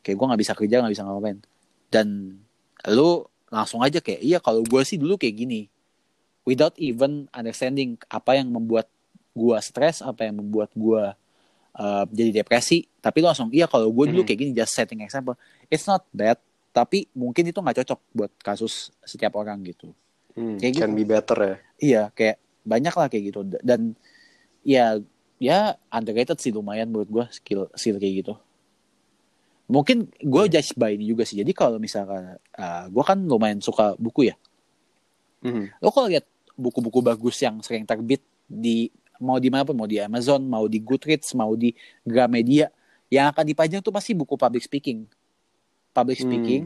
kayak 0.01 0.17
gue 0.17 0.27
nggak 0.33 0.41
bisa 0.41 0.53
kerja 0.57 0.77
nggak 0.81 0.95
bisa 0.97 1.05
ngapain 1.05 1.39
dan 1.93 2.07
lu 2.89 3.27
langsung 3.53 3.85
aja 3.85 4.01
kayak 4.01 4.21
iya 4.25 4.39
kalau 4.41 4.65
gue 4.65 4.83
sih 4.83 4.97
dulu 4.99 5.21
kayak 5.21 5.35
gini 5.35 5.61
without 6.47 6.75
even 6.79 7.27
understanding 7.35 7.99
apa 8.07 8.39
yang 8.39 8.49
membuat 8.51 8.87
gue 9.35 9.57
stres 9.61 10.01
apa 10.01 10.31
yang 10.31 10.41
membuat 10.41 10.71
gue 10.73 11.03
uh, 11.77 12.05
jadi 12.09 12.43
depresi 12.43 12.87
tapi 13.03 13.21
lo 13.21 13.31
langsung 13.31 13.51
iya 13.51 13.67
kalau 13.67 13.91
gue 13.91 14.05
dulu 14.15 14.23
hmm. 14.23 14.29
kayak 14.31 14.39
gini 14.41 14.51
just 14.55 14.73
setting 14.73 15.03
example 15.03 15.35
it's 15.69 15.85
not 15.85 16.07
bad 16.15 16.39
tapi 16.77 17.09
mungkin 17.17 17.49
itu 17.49 17.57
nggak 17.57 17.81
cocok 17.81 18.01
buat 18.13 18.33
kasus 18.45 18.93
setiap 19.01 19.33
orang 19.41 19.65
gitu. 19.65 19.97
Hmm, 20.37 20.61
Kayak 20.61 20.85
can 20.85 20.93
gitu. 20.93 20.99
be 21.01 21.05
better 21.09 21.39
ya. 21.41 21.57
iya 21.81 22.03
kayak 22.13 22.37
banyak 22.69 22.93
lah 22.93 23.07
kayak 23.09 23.25
gitu. 23.33 23.41
Dan 23.65 23.97
ya 24.61 25.01
ya 25.41 25.81
underrated 25.89 26.37
sih 26.37 26.53
lumayan 26.53 26.93
menurut 26.93 27.09
gue 27.09 27.25
skill 27.33 27.73
skill 27.73 27.97
kayak 27.97 28.15
gitu. 28.21 28.35
Mungkin 29.73 30.13
gue 30.21 30.43
judge 30.53 30.77
by 30.77 30.93
ini 31.01 31.09
juga 31.09 31.25
sih. 31.25 31.41
Jadi 31.41 31.57
kalau 31.57 31.81
misalkan 31.81 32.37
gue 32.93 33.05
kan 33.09 33.19
lumayan 33.25 33.65
suka 33.65 33.97
buku 33.97 34.29
ya. 34.29 34.37
Mhm. 35.41 35.81
lo 35.81 35.89
kalau 35.93 36.13
lihat 36.13 36.29
buku-buku 36.57 37.01
bagus 37.01 37.41
yang 37.41 37.61
sering 37.65 37.85
terbit 37.89 38.21
di 38.45 38.89
mau 39.21 39.41
di 39.41 39.49
mana 39.49 39.65
pun 39.65 39.77
mau 39.77 39.89
di 39.89 40.01
Amazon 40.01 40.45
mau 40.45 40.65
di 40.69 40.81
Goodreads 40.81 41.33
mau 41.37 41.53
di 41.57 41.73
Gramedia 42.05 42.69
yang 43.13 43.31
akan 43.31 43.45
dipajang 43.47 43.81
tuh 43.85 43.93
pasti 43.95 44.17
buku 44.17 44.35
public 44.35 44.65
speaking 44.65 45.07
public 45.97 46.21
Hmm. 46.21 46.29
speaking 46.29 46.63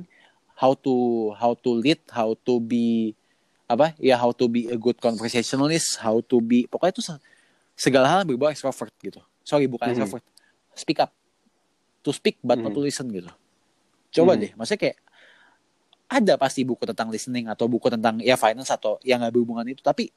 how 0.59 0.75
to 0.75 0.93
how 1.39 1.55
to 1.55 1.71
lead 1.73 2.03
how 2.11 2.35
to 2.37 2.59
be 2.59 3.15
apa 3.65 3.95
ya 3.97 4.19
how 4.19 4.29
to 4.31 4.45
be 4.45 4.67
a 4.67 4.75
good 4.75 4.99
conversationalist 4.99 6.03
how 6.03 6.19
to 6.21 6.43
be 6.43 6.67
pokoknya 6.67 6.93
itu 6.93 7.03
se- 7.05 7.23
segala 7.73 8.11
hal 8.11 8.27
berbau 8.27 8.51
extrovert 8.51 8.91
gitu 8.99 9.23
sorry 9.41 9.65
bukan 9.65 9.87
Mhm. 9.87 9.93
extrovert 9.95 10.25
speak 10.75 10.99
up 10.99 11.15
to 12.03 12.11
speak 12.11 12.37
but 12.41 12.59
not 12.59 12.69
Mhm. 12.69 12.77
to 12.77 12.83
listen 12.83 13.07
gitu 13.09 13.31
coba 14.11 14.35
Mhm. 14.35 14.41
deh 14.43 14.51
maksudnya 14.53 14.81
kayak 14.83 14.99
ada 16.11 16.35
pasti 16.35 16.61
buku 16.61 16.83
tentang 16.85 17.07
listening 17.09 17.47
atau 17.47 17.71
buku 17.71 17.87
tentang 17.87 18.19
ya 18.19 18.35
finance 18.35 18.69
atau 18.69 18.99
yang 19.01 19.23
nggak 19.23 19.31
berhubungan 19.31 19.63
itu 19.65 19.79
tapi 19.79 20.11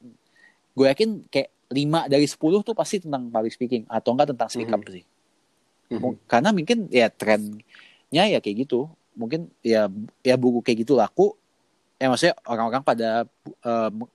gue 0.73 0.85
yakin 0.89 1.21
kayak 1.29 1.53
5 1.69 2.09
dari 2.09 2.25
10 2.25 2.35
tuh 2.59 2.73
pasti 2.73 2.97
tentang 2.97 3.29
public 3.29 3.53
speaking 3.53 3.83
atau 3.85 4.09
enggak 4.11 4.33
tentang 4.33 4.49
speak 4.49 4.67
up 4.67 4.81
Mhm. 4.81 4.89
sih 4.91 5.05
Mhm. 5.87 5.99
Mu- 6.01 6.17
karena 6.25 6.49
mungkin 6.49 6.89
ya 6.89 7.07
trennya 7.07 7.61
ya 8.25 8.41
kayak 8.41 8.65
gitu 8.65 8.89
mungkin 9.13 9.49
ya 9.61 9.87
ya 10.21 10.35
buku 10.35 10.59
kayak 10.61 10.85
gitu 10.85 10.93
laku 10.93 11.33
ya 11.97 12.09
maksudnya 12.09 12.35
orang-orang 12.43 12.81
pada 12.81 13.23
mu- 13.89 14.09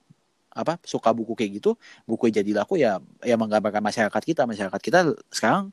apa 0.49 0.75
suka 0.83 1.13
buku 1.13 1.33
kayak 1.33 1.61
gitu 1.61 1.77
buku 2.03 2.27
jadi 2.29 2.51
laku 2.53 2.75
ya 2.75 2.99
ya 3.21 3.35
menggambarkan 3.37 3.79
masyarakat 3.79 4.21
kita 4.21 4.43
masyarakat 4.43 4.79
kita 4.81 4.99
sekarang 5.29 5.71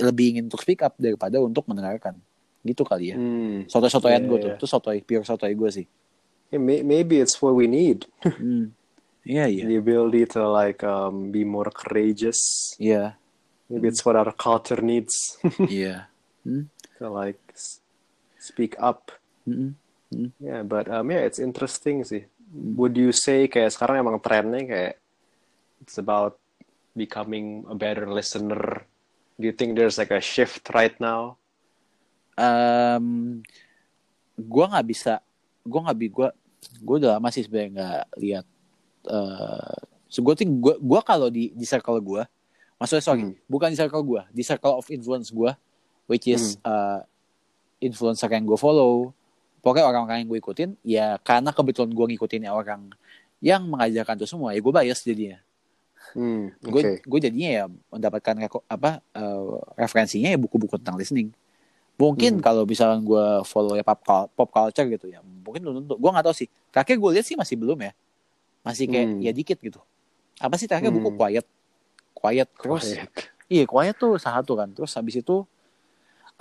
lebih 0.00 0.36
ingin 0.36 0.48
untuk 0.48 0.62
speak 0.62 0.80
up 0.80 0.96
daripada 0.96 1.36
untuk 1.36 1.68
mendengarkan 1.68 2.16
gitu 2.62 2.86
kali 2.86 3.12
ya 3.12 3.16
Hmm. 3.18 3.66
sotoy-sotoyan 3.66 4.22
Iya, 4.24 4.28
gue 4.30 4.38
iya. 4.38 4.44
tuh 4.44 4.52
itu 4.56 4.66
sotoy 4.66 4.98
pure 5.02 5.26
sotoy 5.26 5.52
gue 5.52 5.70
sih 5.72 5.86
Yeah, 6.52 6.60
may- 6.60 6.84
maybe 6.84 7.16
it's 7.16 7.40
what 7.40 7.56
we 7.56 7.64
need. 7.64 8.04
Hmm. 8.40 8.76
Iya 9.24 9.46
iya 9.48 9.64
The 9.64 9.76
ability 9.78 10.26
to 10.34 10.44
like 10.46 10.84
um, 10.84 11.30
be 11.30 11.42
more 11.42 11.70
courageous. 11.70 12.38
iya 12.76 13.16
Maybe 13.72 13.88
it's 13.88 14.04
what 14.04 14.14
our 14.20 14.32
culture 14.32 14.80
needs 14.84 15.38
iya 15.68 16.08
Hmm. 16.46 16.70
to 17.02 17.06
like 17.10 17.38
speak 18.42 18.74
up. 18.82 19.14
Mm-mm. 19.46 19.78
Yeah, 20.42 20.66
but 20.66 20.90
um, 20.90 21.08
yeah, 21.08 21.22
it's 21.22 21.38
interesting 21.38 22.02
sih. 22.02 22.26
Would 22.52 22.98
you 22.98 23.14
say 23.14 23.46
kayak 23.46 23.70
sekarang 23.70 24.02
emang 24.02 24.18
trennya 24.18 24.66
kayak 24.66 24.94
it's 25.80 25.96
about 25.96 26.36
becoming 26.92 27.64
a 27.70 27.78
better 27.78 28.04
listener? 28.04 28.84
Do 29.40 29.48
you 29.48 29.54
think 29.54 29.78
there's 29.78 29.96
like 29.96 30.12
a 30.12 30.20
shift 30.20 30.68
right 30.74 30.92
now? 30.98 31.38
um, 32.32 33.40
gue 34.34 34.64
nggak 34.64 34.86
bisa 34.88 35.20
gue 35.62 35.80
nggak 35.80 35.98
bi 36.00 36.08
gue 36.08 36.28
gue 36.80 36.96
udah 36.96 37.20
lama 37.20 37.28
sih 37.28 37.44
sebenarnya 37.44 37.70
nggak 37.76 38.04
lihat 38.16 38.46
uh, 39.06 39.76
so 40.08 40.24
gue 40.24 40.34
think 40.34 40.56
gue 40.56 40.74
gue 40.80 41.00
kalau 41.04 41.28
di 41.28 41.52
di 41.52 41.68
circle 41.68 42.00
gue 42.00 42.24
maksudnya 42.80 43.04
sorry 43.04 43.22
Hmm. 43.28 43.36
bukan 43.46 43.68
di 43.70 43.78
circle 43.78 44.00
gue 44.00 44.22
di 44.32 44.42
circle 44.42 44.80
of 44.80 44.88
influence 44.88 45.28
gue 45.28 45.52
which 46.08 46.24
is 46.24 46.56
uh, 46.64 47.04
influencer 47.82 48.30
yang 48.30 48.46
gue 48.46 48.56
follow. 48.56 49.10
Pokoknya 49.58 49.86
orang-orang 49.86 50.22
yang 50.22 50.28
gue 50.30 50.38
ikutin 50.38 50.70
ya 50.82 51.18
karena 51.22 51.50
kebetulan 51.50 51.90
gue 51.90 52.06
ngikutin 52.14 52.42
orang 52.48 52.90
yang 53.38 53.62
mengajarkan 53.66 54.14
itu 54.18 54.26
semua 54.26 54.54
ya 54.54 54.62
gue 54.62 54.72
bias 54.72 55.02
jadinya. 55.02 55.38
Hmm, 56.12 56.50
gue 56.58 56.80
okay. 56.82 56.96
gue 57.00 57.18
jadinya 57.22 57.50
ya 57.50 57.64
mendapatkan 57.88 58.34
reko- 58.36 58.66
apa 58.66 59.00
eh, 59.14 59.50
referensinya 59.78 60.28
ya 60.28 60.38
buku-buku 60.38 60.78
tentang 60.82 60.98
listening. 60.98 61.30
Mungkin 61.94 62.38
Hmm. 62.38 62.42
kalau 62.42 62.62
misalnya 62.66 62.98
gue 63.00 63.24
follow 63.46 63.78
ya 63.78 63.84
pop, 63.86 64.02
pop 64.34 64.48
culture 64.50 64.86
gitu 64.88 65.06
ya 65.06 65.22
mungkin 65.22 65.62
belum 65.62 65.74
tentu. 65.84 65.94
Gue 65.94 66.10
nggak 66.10 66.26
tahu 66.26 66.34
sih. 66.34 66.48
Terakhir 66.74 66.96
gue 66.98 67.10
lihat 67.14 67.26
sih 67.26 67.36
masih 67.38 67.54
belum 67.54 67.78
ya. 67.78 67.92
Masih 68.66 68.90
kayak 68.90 69.06
Hmm. 69.14 69.20
ya 69.22 69.30
dikit 69.30 69.58
gitu. 69.62 69.78
Apa 70.42 70.58
sih 70.58 70.66
terakhir 70.66 70.90
buku? 70.90 71.14
Hmm. 71.14 71.18
quiet. 71.22 71.46
Quiet 72.12 72.48
terus. 72.58 72.84
Quiet. 72.98 73.10
iya 73.46 73.64
quiet 73.64 73.94
tuh 73.94 74.18
satu 74.18 74.58
kan. 74.58 74.68
Terus 74.74 74.90
habis 74.92 75.14
itu 75.16 75.46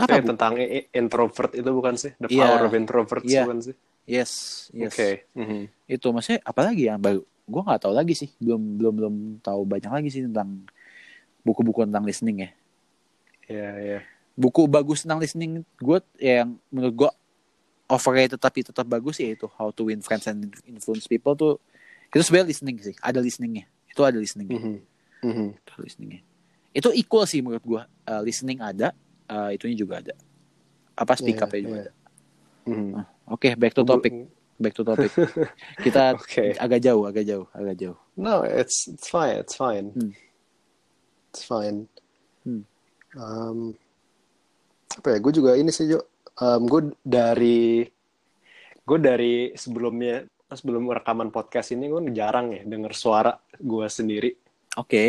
apa 0.02 0.10
Kayak 0.12 0.24
bu? 0.24 0.30
tentang 0.32 0.54
introvert 0.92 1.52
itu 1.54 1.70
bukan 1.70 1.94
sih? 1.96 2.12
The 2.18 2.28
Iya. 2.28 2.42
power 2.44 2.62
of 2.64 2.74
introvert 2.74 3.24
Iya. 3.24 3.44
bukan 3.44 3.60
sih? 3.62 3.76
yes 4.04 4.32
yes 4.72 4.92
Oke. 4.92 5.10
Mhm. 5.34 5.70
itu 5.88 6.08
maksudnya 6.10 6.42
apalagi 6.42 6.84
yang 6.86 6.98
baru 6.98 7.22
gue 7.22 7.62
nggak 7.62 7.82
tahu 7.82 7.94
lagi 7.94 8.14
sih 8.14 8.30
belum 8.38 8.62
belum 8.76 8.94
belum 8.96 9.16
tahu 9.40 9.62
banyak 9.64 9.92
lagi 9.92 10.10
sih 10.10 10.24
tentang 10.24 10.66
buku-buku 11.40 11.84
tentang 11.84 12.02
listening 12.02 12.38
ya 12.40 12.50
Iya, 13.48 13.70
iya. 13.78 14.00
buku 14.34 14.66
bagus 14.66 15.04
tentang 15.04 15.20
listening 15.20 15.52
gue 15.76 15.98
yang 16.18 16.54
menurut 16.68 16.96
gue 16.98 17.12
overrated 17.88 18.38
tapi 18.38 18.64
tetap 18.64 18.86
bagus 18.86 19.20
ya 19.20 19.30
itu 19.30 19.46
How 19.50 19.70
to 19.70 19.86
Win 19.86 20.00
Friends 20.00 20.26
and 20.26 20.48
Influence 20.66 21.06
People 21.06 21.36
tuh 21.36 21.60
itu 22.08 22.22
sebenarnya 22.22 22.50
listening 22.50 22.78
sih 22.80 22.96
ada 22.98 23.20
listeningnya 23.20 23.64
itu 23.86 24.02
ada 24.02 24.16
listeningnya 24.16 24.58
Mhm. 24.58 24.76
Mhm. 25.22 25.48
itu 25.58 25.70
ada 25.70 25.84
listeningnya 25.84 26.22
itu 26.72 26.90
equal 26.92 27.26
sih 27.26 27.40
menurut 27.40 27.62
gue 27.62 27.82
Uh, 28.02 28.20
listening 28.22 28.58
ada 28.58 28.92
uh, 29.32 29.50
itunya 29.50 29.78
juga 29.78 29.96
ada 29.98 30.14
apa 30.94 31.14
speak 31.16 31.40
Iya, 31.40 31.44
up 31.44 31.52
juga 31.54 31.64
iya. 31.72 31.82
ada 31.82 31.94
Mhm. 32.62 32.92
oke 33.28 33.50
back 33.56 33.74
to 33.74 33.82
topic 33.82 34.14
back 34.56 34.74
to 34.76 34.84
topic 34.84 35.10
kita 35.86 36.14
Oke. 36.14 36.54
agak 36.54 36.78
jauh 36.78 37.04
agak 37.04 37.24
jauh 37.24 37.48
agak 37.52 37.74
jauh 37.76 37.98
No, 38.14 38.44
it's 38.44 38.86
it's 38.86 39.08
fine. 39.08 39.40
It's 39.40 39.56
fine. 39.56 39.96
Hmm. 39.96 40.14
It's 41.32 41.42
fine. 41.42 41.88
Hmm. 42.44 42.68
Um, 43.12 43.74
apa 44.94 45.16
ya? 45.16 45.18
Gue 45.18 45.32
juga 45.32 45.56
ini 45.56 45.72
sih, 45.72 45.90
Jo. 45.90 46.06
Um, 46.38 46.68
gue 46.68 46.82
dari 47.02 47.82
gue 48.78 49.00
dari 49.00 49.56
sebelumnya 49.56 50.22
sebelum 50.46 50.86
rekaman 50.86 51.32
podcast 51.32 51.72
ini 51.72 51.88
gue 51.88 52.12
jarang 52.12 52.52
ya 52.52 52.62
denger 52.62 52.94
suara 52.94 53.32
gue 53.56 53.88
sendiri. 53.88 54.30
oke 54.76 55.04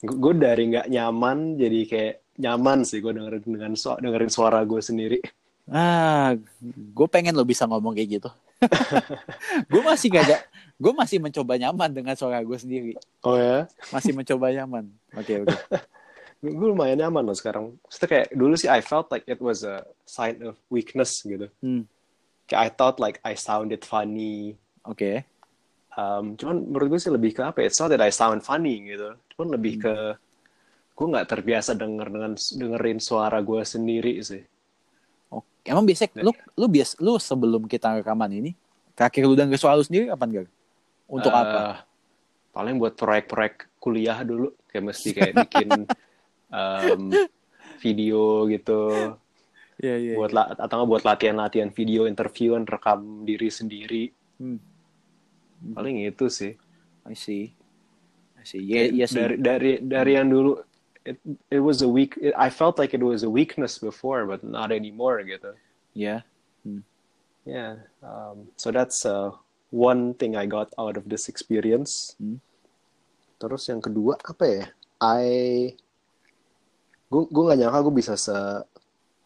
Gue 0.00 0.32
dari 0.34 0.70
nggak 0.70 0.88
nyaman 0.88 1.58
jadi 1.58 1.80
kayak 1.84 2.14
nyaman 2.36 2.82
sih 2.82 2.98
gue 2.98 3.10
dengerin 3.10 3.42
dengan 3.42 3.72
su- 3.74 3.96
dengerin 3.96 4.28
suara 4.28 4.60
gue 4.60 4.80
sendiri. 4.80 5.18
ah 5.66 6.36
gue 6.60 7.06
pengen 7.08 7.32
lo 7.32 7.40
bisa 7.42 7.64
ngomong 7.64 7.94
kayak 7.94 8.20
gitu 8.20 8.30
gue 9.72 9.80
masih 9.80 10.12
gak 10.12 10.24
ada 10.26 10.36
gue 10.76 10.92
masih 10.92 11.16
mencoba 11.16 11.56
nyaman 11.56 11.88
dengan 11.88 12.12
suara 12.12 12.40
gue 12.40 12.58
sendiri 12.58 12.92
Oh 13.22 13.32
ya? 13.34 13.64
masih 13.88 14.12
mencoba 14.12 14.52
nyaman 14.52 14.92
oke 15.12 15.34
oke 15.42 15.56
Gue 16.44 16.68
lumayan 16.68 17.00
nyaman 17.00 17.24
loh 17.24 17.32
sekarang. 17.32 17.72
Maksudnya 17.80 18.04
kayak 18.04 18.28
dulu 18.36 18.52
sih 18.52 18.68
I 18.68 18.84
felt 18.84 19.08
like 19.08 19.24
it 19.24 19.40
was 19.40 19.64
a 19.64 19.80
sign 20.04 20.44
of 20.44 20.60
weakness 20.68 21.24
gitu. 21.24 21.48
Hmm, 21.64 21.88
Kayak 22.44 22.60
I 22.60 22.68
thought 22.68 23.00
like 23.00 23.16
I 23.24 23.32
sounded 23.32 23.80
funny. 23.80 24.52
oke 24.84 25.24
Um, 25.96 26.36
cuman 26.36 26.68
menurut 26.68 26.92
gue 26.92 27.00
sih 27.00 27.08
lebih 27.08 27.32
ke 27.32 27.40
apa 27.40 27.64
ya? 27.64 27.72
It's 27.72 27.80
not 27.80 27.88
that 27.88 28.04
I 28.04 28.12
sound 28.12 28.44
funny 28.44 28.76
gitu. 28.84 29.16
Cuman 29.32 29.56
lebih 29.56 29.80
ke 29.80 29.94
gue 30.94 31.06
nggak 31.10 31.26
terbiasa 31.26 31.74
denger 31.74 32.06
dengan 32.06 32.32
dengerin 32.38 32.98
suara 33.02 33.42
gue 33.42 33.62
sendiri 33.66 34.22
sih. 34.22 34.42
Oke. 35.34 35.66
emang 35.66 35.82
biasa 35.82 36.06
lu 36.22 36.30
lu 36.54 36.66
bias 36.70 36.94
lu 37.02 37.18
sebelum 37.18 37.66
kita 37.66 37.98
rekaman 37.98 38.30
ini 38.30 38.54
terakhir 38.94 39.26
lu 39.26 39.34
denger 39.34 39.58
suara 39.58 39.74
lu 39.74 39.82
sendiri 39.82 40.06
kapan 40.14 40.28
gak 40.30 40.48
untuk 41.10 41.32
Eh, 41.34 41.36
apa 41.36 41.60
Paling 42.54 42.78
buat 42.78 42.94
proyek-proyek 42.94 43.82
kuliah 43.82 44.22
dulu. 44.22 44.54
Kayak 44.70 44.84
mesti 44.94 45.08
kayak 45.10 45.34
bikin 45.42 45.68
um, 46.54 47.10
video 47.82 48.46
gitu. 48.46 48.80
Iya 49.82 49.94
iya 49.98 50.14
buat 50.14 50.30
la- 50.30 50.54
atau 50.54 50.86
buat 50.86 51.02
latihan-latihan 51.02 51.74
video 51.74 52.06
interviewan 52.06 52.62
rekam 52.62 53.26
diri 53.26 53.50
sendiri. 53.50 54.14
Hmm. 54.38 54.62
Paling 55.74 56.06
itu 56.06 56.30
sih. 56.30 56.54
I 57.04 57.18
see 57.18 57.50
I 58.38 58.44
see 58.46 58.62
iya 58.64 58.88
iya 58.88 59.06
sih 59.10 59.20
dari 59.20 59.36
dari 59.40 59.72
dari 59.82 60.12
yang 60.16 60.28
dulu 60.30 60.56
it, 61.04 61.16
it 61.52 61.60
was 61.60 61.84
a 61.84 61.88
weak 61.88 62.16
it- 62.20 62.34
I 62.36 62.48
felt 62.48 62.80
like 62.80 62.92
it 62.96 63.04
was 63.04 63.22
a 63.22 63.30
weakness 63.30 63.76
before 63.78 64.24
but 64.24 64.40
not 64.42 64.72
anymore 64.72 65.20
gitu 65.24 65.52
ya 65.92 66.24
yeah. 67.44 67.76
Um, 68.00 68.48
so 68.56 68.72
that's 68.72 69.04
uh, 69.04 69.36
one 69.68 70.16
thing 70.16 70.32
I 70.32 70.48
got 70.48 70.72
out 70.80 70.96
of 70.96 71.04
this 71.12 71.28
experience. 71.28 72.16
Hmm. 72.16 72.40
terus 73.36 73.68
yang 73.68 73.84
kedua 73.84 74.16
apa 74.24 74.44
ya? 74.48 74.64
I 74.96 75.24
gue 77.12 77.22
gue 77.28 77.42
gak 77.52 77.58
nyangka 77.60 77.84
gue 77.84 77.94
bisa 78.00 78.14
se 78.16 78.32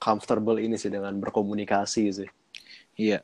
comfortable 0.02 0.58
ini 0.58 0.74
sih 0.74 0.90
dengan 0.90 1.14
berkomunikasi 1.22 2.02
sih. 2.10 2.30
Iya. 2.98 3.22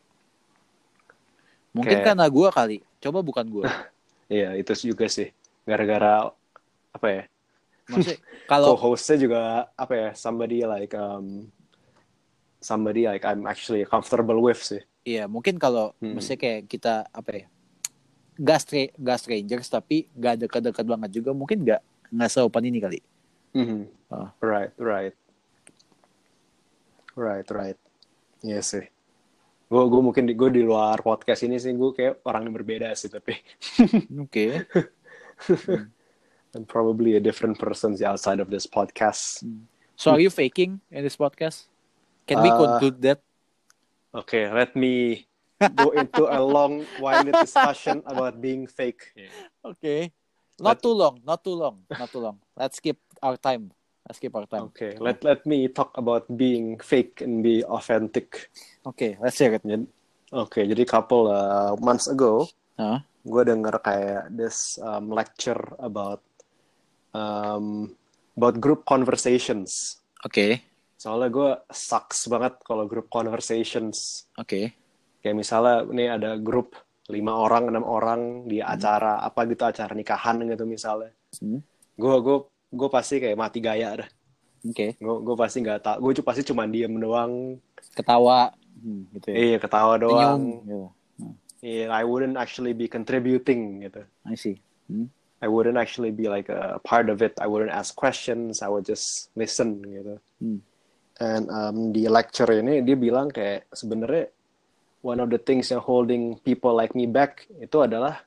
Mungkin 1.74 1.98
Kayak- 1.98 2.06
karena 2.14 2.26
gua 2.30 2.54
kali. 2.54 2.78
Coba 3.02 3.18
bukan 3.26 3.46
gua. 3.50 3.66
Iya 4.30 4.54
itu 4.56 4.94
juga 4.94 5.10
sih. 5.10 5.34
Gara-gara 5.66 6.30
apa 6.94 7.06
ya 7.10 7.22
maksudnya 7.86 8.20
kalau 8.50 8.74
co-hostnya 8.74 9.16
juga 9.20 9.40
apa 9.76 9.92
ya 9.94 10.08
somebody 10.16 10.64
like 10.64 10.92
um 10.96 11.48
somebody 12.60 13.04
like 13.04 13.24
I'm 13.24 13.44
actually 13.44 13.84
comfortable 13.84 14.40
with 14.40 14.60
sih 14.60 14.82
Iya, 15.04 15.28
mungkin 15.28 15.60
kalau 15.60 15.92
Hmm. 16.00 16.16
maksudnya 16.16 16.40
kayak 16.40 16.60
kita 16.64 17.04
apa 17.12 17.30
ya? 17.36 17.46
Gak, 18.40 18.58
stra 18.64 18.88
gak 18.96 19.18
strangers 19.20 19.68
tapi 19.68 20.08
gak 20.16 20.40
dekat-dekat 20.40 20.80
banget 20.88 21.10
juga 21.20 21.36
mungkin 21.36 21.60
gak 21.60 21.84
nggak 22.08 22.30
seopan 22.32 22.64
ini 22.72 22.78
kali. 22.80 23.00
Mhm. 23.52 23.84
Ah. 24.08 24.32
Right, 24.40 24.72
right. 24.80 25.12
Right, 27.14 27.46
right. 27.52 27.78
Iya 28.40 28.64
sih. 28.64 28.88
Gue 29.68 29.82
gue 29.92 30.00
mungkin 30.00 30.24
gue 30.24 30.50
di 30.56 30.62
luar 30.64 31.04
podcast 31.04 31.44
ini 31.44 31.60
sih 31.60 31.76
gue 31.76 31.90
kayak 31.92 32.24
orang 32.24 32.48
yang 32.48 32.54
berbeda 32.56 32.88
sih 32.96 33.12
tapi 33.12 33.36
Oke. 34.24 34.64
I'm 36.54 36.64
probably 36.64 37.16
a 37.16 37.20
different 37.20 37.58
person 37.58 37.98
outside 38.04 38.38
of 38.40 38.50
this 38.50 38.66
podcast. 38.66 39.42
So 39.96 40.10
are 40.10 40.20
you 40.20 40.30
faking 40.30 40.80
in 40.90 41.02
this 41.02 41.16
podcast? 41.18 41.66
Can 42.26 42.42
we 42.42 42.50
Uh, 42.50 42.58
conclude 42.58 43.02
that? 43.02 43.20
Okay, 44.14 44.46
let 44.50 44.74
me 44.78 45.26
go 45.74 45.90
into 45.90 46.30
a 46.30 46.38
long 46.38 46.86
winded 47.02 47.34
discussion 47.42 48.02
about 48.06 48.40
being 48.40 48.66
fake. 48.66 49.14
Okay. 49.64 50.14
Not 50.62 50.78
too 50.82 50.94
long, 50.94 51.18
not 51.26 51.42
too 51.42 51.54
long, 51.58 51.82
not 51.90 52.10
too 52.14 52.22
long. 52.22 52.38
Let's 52.54 52.78
keep 52.78 53.02
our 53.18 53.34
time. 53.34 53.74
Let's 54.06 54.22
keep 54.22 54.30
our 54.38 54.46
time. 54.46 54.70
Okay, 54.70 54.94
let 55.02 55.24
let 55.26 55.42
me 55.42 55.66
talk 55.66 55.90
about 55.98 56.30
being 56.30 56.78
fake 56.78 57.18
and 57.26 57.42
be 57.42 57.66
authentic. 57.66 58.52
Okay, 58.86 59.18
let's 59.18 59.34
hear 59.42 59.50
it. 59.58 59.66
Jadi- 59.66 59.90
Oke, 60.34 60.66
jadi 60.66 60.82
couple 60.86 61.30
uh, 61.30 61.78
months 61.78 62.10
ago, 62.10 62.46
Huh? 62.74 62.98
gue 63.22 63.42
denger 63.46 63.78
kayak 63.78 64.34
this 64.34 64.78
um, 64.82 65.10
lecture 65.14 65.58
about 65.78 66.22
um, 67.14 67.94
about 68.34 68.58
group 68.58 68.82
conversations. 68.84 70.02
Oke, 70.26 70.60
Soalnya 70.98 71.28
gue 71.28 71.50
sucks 71.68 72.24
banget 72.32 72.56
kalau 72.64 72.88
group 72.88 73.12
conversations. 73.12 74.24
oke. 74.40 74.72
Kayak 75.20 75.36
misalnya 75.36 75.84
ini 75.88 76.04
ada 76.08 76.30
grup 76.40 76.76
lima 77.12 77.36
orang, 77.36 77.68
enam 77.68 77.84
orang 77.84 78.48
di 78.48 78.64
acara 78.64 79.20
apa 79.20 79.44
gitu, 79.44 79.68
acara 79.68 79.92
nikahan 79.92 80.40
gitu 80.48 80.64
misalnya. 80.64 81.12
Hmm. 81.40 81.60
Gue 81.96 82.16
gue 82.24 82.38
gue 82.72 82.88
pasti 82.88 83.20
kayak 83.20 83.36
mati 83.36 83.60
gaya 83.60 84.00
dah. 84.00 84.08
Oke. 84.64 84.96
Gue 84.96 85.16
gue 85.20 85.36
pasti 85.36 85.60
nggak 85.60 85.80
tahu. 85.84 85.96
Gue 86.08 86.12
pasti 86.24 86.42
cuma 86.48 86.64
diem 86.64 86.92
doang. 86.96 87.60
Ketawa, 87.92 88.52
hmm, 88.80 89.00
gitu 89.20 89.26
ya. 89.28 89.36
Iya 89.36 89.56
ketawa 89.60 89.94
Senyum, 90.00 90.04
doang. 90.08 90.40
gitu. 90.64 90.80
Iya, 91.64 91.88
I 91.88 92.04
wouldn't 92.04 92.36
actually 92.36 92.76
be 92.76 92.88
contributing 92.92 93.80
gitu. 93.88 94.04
I 94.28 94.36
see. 94.36 94.60
Hmm. 94.88 95.08
I 95.42 95.48
wouldn't 95.48 95.76
actually 95.76 96.12
be 96.14 96.30
like 96.30 96.48
a 96.48 96.80
part 96.84 97.10
of 97.10 97.20
it. 97.20 97.36
I 97.40 97.46
wouldn't 97.46 97.74
ask 97.74 97.94
questions. 97.94 98.62
I 98.62 98.68
would 98.68 98.86
just 98.86 99.28
listen 99.36 99.82
gitu. 99.82 100.14
Hmm. 100.40 100.60
And 101.20 101.44
um, 101.50 101.76
di 101.94 102.10
lecture 102.10 102.50
ini 102.50 102.82
dia 102.82 102.98
bilang 102.98 103.30
kayak 103.30 103.70
sebenarnya 103.70 104.34
one 105.04 105.20
of 105.20 105.30
the 105.30 105.38
things 105.38 105.70
yang 105.70 105.84
holding 105.84 106.40
people 106.42 106.74
like 106.74 106.96
me 106.96 107.06
back 107.06 107.46
itu 107.60 107.76
adalah 107.84 108.24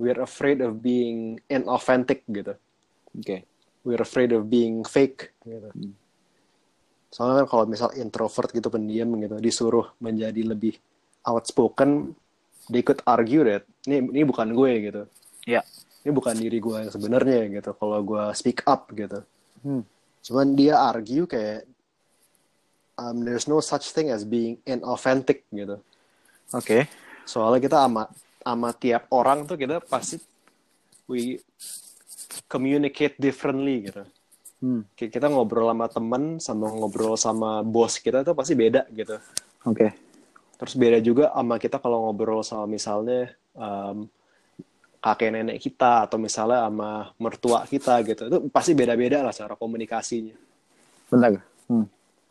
we're 0.00 0.18
afraid 0.18 0.58
of 0.64 0.82
being 0.82 1.38
inauthentic 1.46 2.26
gitu. 2.26 2.58
Oke. 3.14 3.46
We're 3.84 4.02
afraid 4.02 4.32
of 4.32 4.48
being 4.48 4.82
fake 4.82 5.36
gitu. 5.44 5.70
Hmm. 5.70 5.94
Soalnya 7.14 7.44
kan 7.44 7.46
kalau 7.46 7.64
misal 7.70 7.94
introvert 7.94 8.50
gitu 8.50 8.66
pendiam 8.72 9.14
gitu 9.22 9.38
disuruh 9.38 9.94
menjadi 10.02 10.42
lebih 10.42 10.74
outspoken, 11.22 12.10
they 12.66 12.82
could 12.82 12.98
argue 13.06 13.46
that 13.46 13.62
ini 13.86 14.02
ini 14.10 14.22
bukan 14.26 14.50
gue 14.50 14.72
gitu. 14.90 15.02
Ya. 15.46 15.62
Ini 16.04 16.12
bukan 16.12 16.36
diri 16.36 16.60
gue 16.60 16.76
yang 16.84 16.92
sebenarnya 16.92 17.48
gitu. 17.48 17.72
Kalau 17.72 17.98
gue 18.04 18.24
speak 18.36 18.60
up 18.68 18.92
gitu. 18.92 19.24
Hmm. 19.64 19.82
Cuman 20.20 20.52
dia 20.52 20.76
argue 20.76 21.24
kayak 21.24 21.64
um, 23.00 23.24
there's 23.24 23.48
no 23.48 23.58
such 23.64 23.90
thing 23.96 24.12
as 24.12 24.22
being 24.22 24.60
inauthentic 24.68 25.48
gitu. 25.48 25.80
Oke. 26.52 26.86
Soalnya 27.24 27.60
kita 27.64 27.88
ama 27.88 28.04
ama 28.44 28.70
tiap 28.76 29.08
orang 29.08 29.48
tuh 29.48 29.56
kita 29.56 29.80
pasti 29.80 30.20
we 31.08 31.40
communicate 32.46 33.16
differently 33.16 33.88
gitu. 33.88 34.04
Hmm. 34.60 34.84
Kayak 34.96 35.20
kita 35.20 35.26
ngobrol 35.28 35.72
sama 35.72 35.86
temen 35.88 36.24
sama 36.40 36.66
ngobrol 36.72 37.16
sama 37.16 37.50
bos 37.64 37.96
kita 38.00 38.20
tuh 38.24 38.36
pasti 38.36 38.52
beda 38.52 38.84
gitu. 38.92 39.16
Oke. 39.64 39.92
Terus 40.54 40.74
beda 40.76 40.98
juga 41.00 41.32
sama 41.32 41.56
kita 41.56 41.76
kalau 41.80 42.08
ngobrol 42.08 42.44
sama 42.44 42.64
misalnya 42.68 43.32
um, 43.56 44.08
kakek 45.04 45.36
nenek 45.36 45.60
kita 45.60 46.08
atau 46.08 46.16
misalnya 46.16 46.64
sama 46.64 47.12
mertua 47.20 47.68
kita 47.68 48.00
gitu. 48.08 48.24
Itu 48.24 48.38
pasti 48.48 48.72
beda-beda 48.72 49.20
lah 49.20 49.36
cara 49.36 49.52
komunikasinya. 49.52 50.32
Bentar. 51.12 51.44
Hmm. 51.68 51.84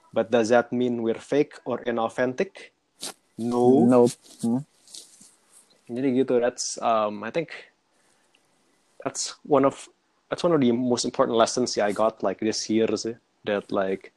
But 0.10 0.34
does 0.34 0.50
that 0.50 0.74
mean 0.74 1.06
we're 1.06 1.22
fake 1.22 1.62
or 1.70 1.86
inauthentic? 1.86 2.74
No. 3.38 3.86
Nope. 3.86 4.18
Hmm. 4.42 4.66
Jadi 5.86 6.08
gitu. 6.26 6.42
That's 6.42 6.82
um, 6.82 7.22
I 7.22 7.30
think 7.30 7.54
that's 9.06 9.38
one 9.46 9.70
of 9.70 9.86
that's 10.34 10.42
one 10.42 10.58
of 10.58 10.62
the 10.62 10.74
most 10.74 11.06
important 11.06 11.38
lessons 11.38 11.78
I 11.78 11.94
got 11.94 12.26
like 12.26 12.42
this 12.42 12.66
year 12.74 12.90
sih. 12.98 13.14
That 13.46 13.70
like 13.70 14.10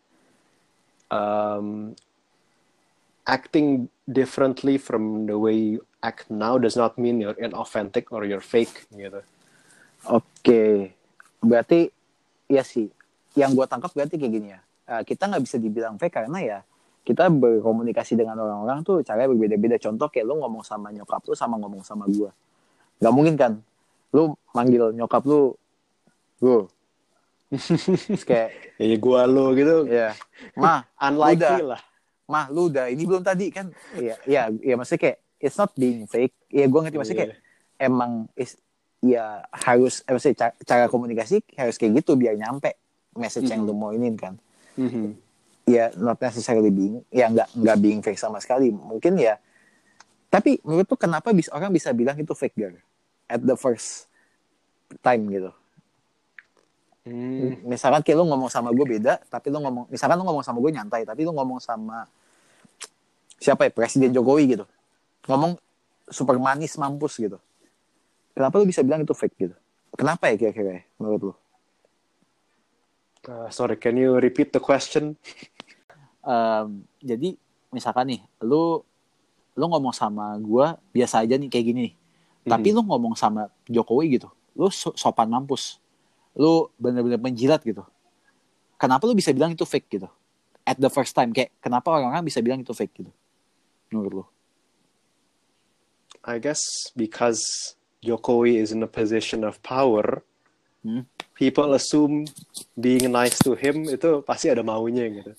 um, 1.13 1.93
acting 3.29 3.93
differently 4.09 4.81
from 4.81 5.29
the 5.29 5.37
way 5.37 5.77
act 6.07 6.31
now 6.31 6.55
does 6.55 6.79
not 6.79 6.95
mean 6.95 7.19
you're 7.19 7.35
inauthentic 7.35 8.15
or 8.15 8.23
you're 8.23 8.45
fake 8.45 8.87
gitu. 8.95 9.19
Oke, 10.07 10.95
berarti 11.43 11.91
ya 12.47 12.63
sih. 12.63 12.87
Yang 13.35 13.51
gue 13.59 13.67
tangkap 13.67 13.91
berarti 13.91 14.15
kayak 14.15 14.33
gini 14.33 14.49
ya. 14.55 14.61
Eh, 14.87 15.03
kita 15.03 15.27
nggak 15.27 15.43
bisa 15.43 15.59
dibilang 15.59 15.99
fake 15.99 16.15
karena 16.15 16.39
ya 16.39 16.59
kita 17.03 17.27
berkomunikasi 17.27 18.15
dengan 18.15 18.39
orang-orang 18.39 18.87
tuh 18.87 19.03
caranya 19.03 19.35
berbeda-beda. 19.35 19.77
Contoh 19.83 20.07
kayak 20.07 20.27
lu 20.31 20.39
ngomong 20.43 20.63
sama 20.63 20.95
nyokap 20.95 21.27
lu 21.27 21.35
sama 21.35 21.59
ngomong 21.59 21.83
sama 21.83 22.07
gue. 22.07 22.31
Gak 23.03 23.13
mungkin 23.15 23.35
kan? 23.35 23.53
Lu 24.15 24.39
manggil 24.55 24.95
nyokap 24.95 25.27
lu. 25.27 25.59
Terus 27.51 28.25
kayak, 28.27 28.51
Ya 28.83 28.97
gua 28.99 29.25
lo 29.25 29.55
gitu 29.57 29.87
ya, 29.89 30.13
mah, 30.59 30.85
unlikely 31.01 31.63
Udah. 31.63 31.79
lah. 31.79 31.83
mah 32.27 32.51
lu 32.51 32.67
udah 32.67 32.91
ini 32.91 33.07
belum 33.07 33.23
tadi 33.23 33.55
kan? 33.55 33.71
Iya, 33.95 34.19
iya, 34.27 34.51
iya 34.51 34.75
maksudnya 34.75 34.99
kayak 34.99 35.19
it's 35.39 35.57
not 35.57 35.71
being 35.73 36.05
fake. 36.05 36.33
Iya, 36.49 36.67
gue 36.67 36.81
ngerti 36.81 36.97
maksudnya 36.97 37.21
kayak 37.27 37.37
emang 37.77 38.25
is, 38.33 38.57
ya 39.01 39.45
harus 39.53 40.01
eh, 40.03 40.13
maksudnya 40.13 40.37
ca- 40.39 40.57
cara 40.65 40.85
komunikasi 40.87 41.45
harus 41.55 41.77
kayak 41.77 42.01
gitu 42.01 42.17
biar 42.17 42.35
nyampe 42.35 42.73
message 43.13 43.47
yang 43.47 43.63
Mhm. 43.63 43.69
lu 43.69 43.75
mau 43.75 43.93
inin 43.93 44.17
kan 44.17 44.37
Mhm. 44.75 45.13
ya 45.65 45.93
not 45.95 46.17
necessarily 46.19 46.69
being 46.69 47.05
ya 47.09 47.29
nggak 47.29 47.49
nggak 47.53 47.77
being 47.79 48.01
fake 48.01 48.17
sama 48.17 48.41
sekali 48.41 48.69
mungkin 48.69 49.17
ya 49.17 49.37
tapi 50.27 50.57
menurut 50.63 50.85
tuh 50.85 50.97
kenapa 50.97 51.33
bisa 51.33 51.53
orang 51.53 51.69
bisa 51.69 51.93
bilang 51.93 52.17
itu 52.17 52.33
fake 52.33 52.57
girl 52.57 52.77
at 53.27 53.41
the 53.41 53.55
first 53.55 54.09
time 55.01 55.29
gitu 55.29 55.53
Hmm. 57.07 57.63
misalkan 57.63 58.03
kayak 58.03 58.19
lu 58.19 58.27
ngomong 58.27 58.51
sama 58.51 58.75
gue 58.75 58.83
beda 58.83 59.23
tapi 59.31 59.47
lu 59.47 59.63
ngomong 59.63 59.87
misalkan 59.87 60.19
lu 60.19 60.27
ngomong 60.27 60.43
sama 60.43 60.59
gue 60.59 60.73
nyantai 60.75 61.07
tapi 61.07 61.23
lu 61.23 61.31
ngomong 61.31 61.63
sama 61.63 62.03
siapa 63.39 63.63
ya 63.63 63.71
Presiden 63.71 64.11
Jokowi 64.11 64.59
gitu 64.59 64.67
ngomong 65.27 65.59
super 66.11 66.39
manis 66.39 66.79
mampus 66.79 67.19
gitu. 67.19 67.39
Kenapa 68.37 68.61
lu 68.61 68.67
bisa 68.69 68.85
bilang 68.85 69.03
itu 69.03 69.15
fake 69.17 69.37
gitu? 69.37 69.57
Kenapa 69.97 70.29
ya 70.29 70.37
kira-kira 70.37 70.71
ya, 70.81 70.83
menurut 71.01 71.21
lu? 71.33 71.35
Uh, 73.27 73.49
sorry, 73.51 73.75
can 73.75 73.97
you 73.99 74.15
repeat 74.23 74.55
the 74.55 74.63
question? 74.63 75.19
Em, 76.23 76.87
jadi 77.03 77.35
misalkan 77.75 78.07
nih 78.15 78.21
lu 78.45 78.85
lu 79.57 79.65
ngomong 79.67 79.91
sama 79.91 80.37
gue 80.39 80.67
biasa 80.95 81.25
aja 81.25 81.35
nih 81.35 81.51
kayak 81.51 81.67
gini 81.67 81.81
nih. 81.91 81.95
Tapi 82.47 82.71
lu 82.71 82.87
ngomong 82.87 83.19
sama 83.19 83.51
Jokowi 83.67 84.21
gitu 84.21 84.31
lu 84.57 84.73
so- 84.73 84.97
sopan 84.97 85.29
mampus. 85.29 85.79
Lu 86.37 86.69
bener-bener 86.81 87.21
menjilat 87.21 87.61
gitu. 87.65 87.85
Kenapa 88.77 89.09
lu 89.09 89.17
bisa 89.17 89.33
bilang 89.33 89.53
itu 89.53 89.65
fake 89.65 89.89
gitu? 90.01 90.09
At 90.67 90.77
the 90.77 90.91
first 90.93 91.17
time 91.17 91.33
kayak 91.33 91.55
kenapa 91.63 91.89
orang-orang 91.93 92.27
bisa 92.27 92.39
bilang 92.45 92.61
itu 92.61 92.73
fake 92.77 92.95
gitu? 93.05 93.13
Menurut 93.93 94.13
lu 94.13 94.25
I 96.27 96.43
guess 96.43 96.61
because 96.93 97.41
Jokowi 98.03 98.59
is 98.59 98.75
in 98.75 98.83
a 98.83 98.91
position 98.91 99.47
of 99.47 99.63
power, 99.63 100.27
Hmm. 100.83 101.03
people 101.35 101.75
assume 101.75 102.27
being 102.79 103.11
nice 103.11 103.35
to 103.43 103.55
him 103.55 103.87
itu 103.87 104.23
pasti 104.23 104.47
ada 104.47 104.63
maunya 104.63 105.11
gitu. 105.11 105.33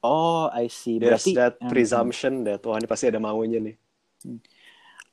oh 0.00 0.46
I 0.48 0.70
see 0.70 0.96
There's 1.02 1.26
berarti 1.26 1.32
that 1.34 1.54
Hmm. 1.58 1.70
presumption 1.70 2.32
that 2.46 2.62
wah 2.62 2.78
ini 2.78 2.86
pasti 2.86 3.10
ada 3.10 3.18
maunya 3.18 3.58
nih. 3.58 3.74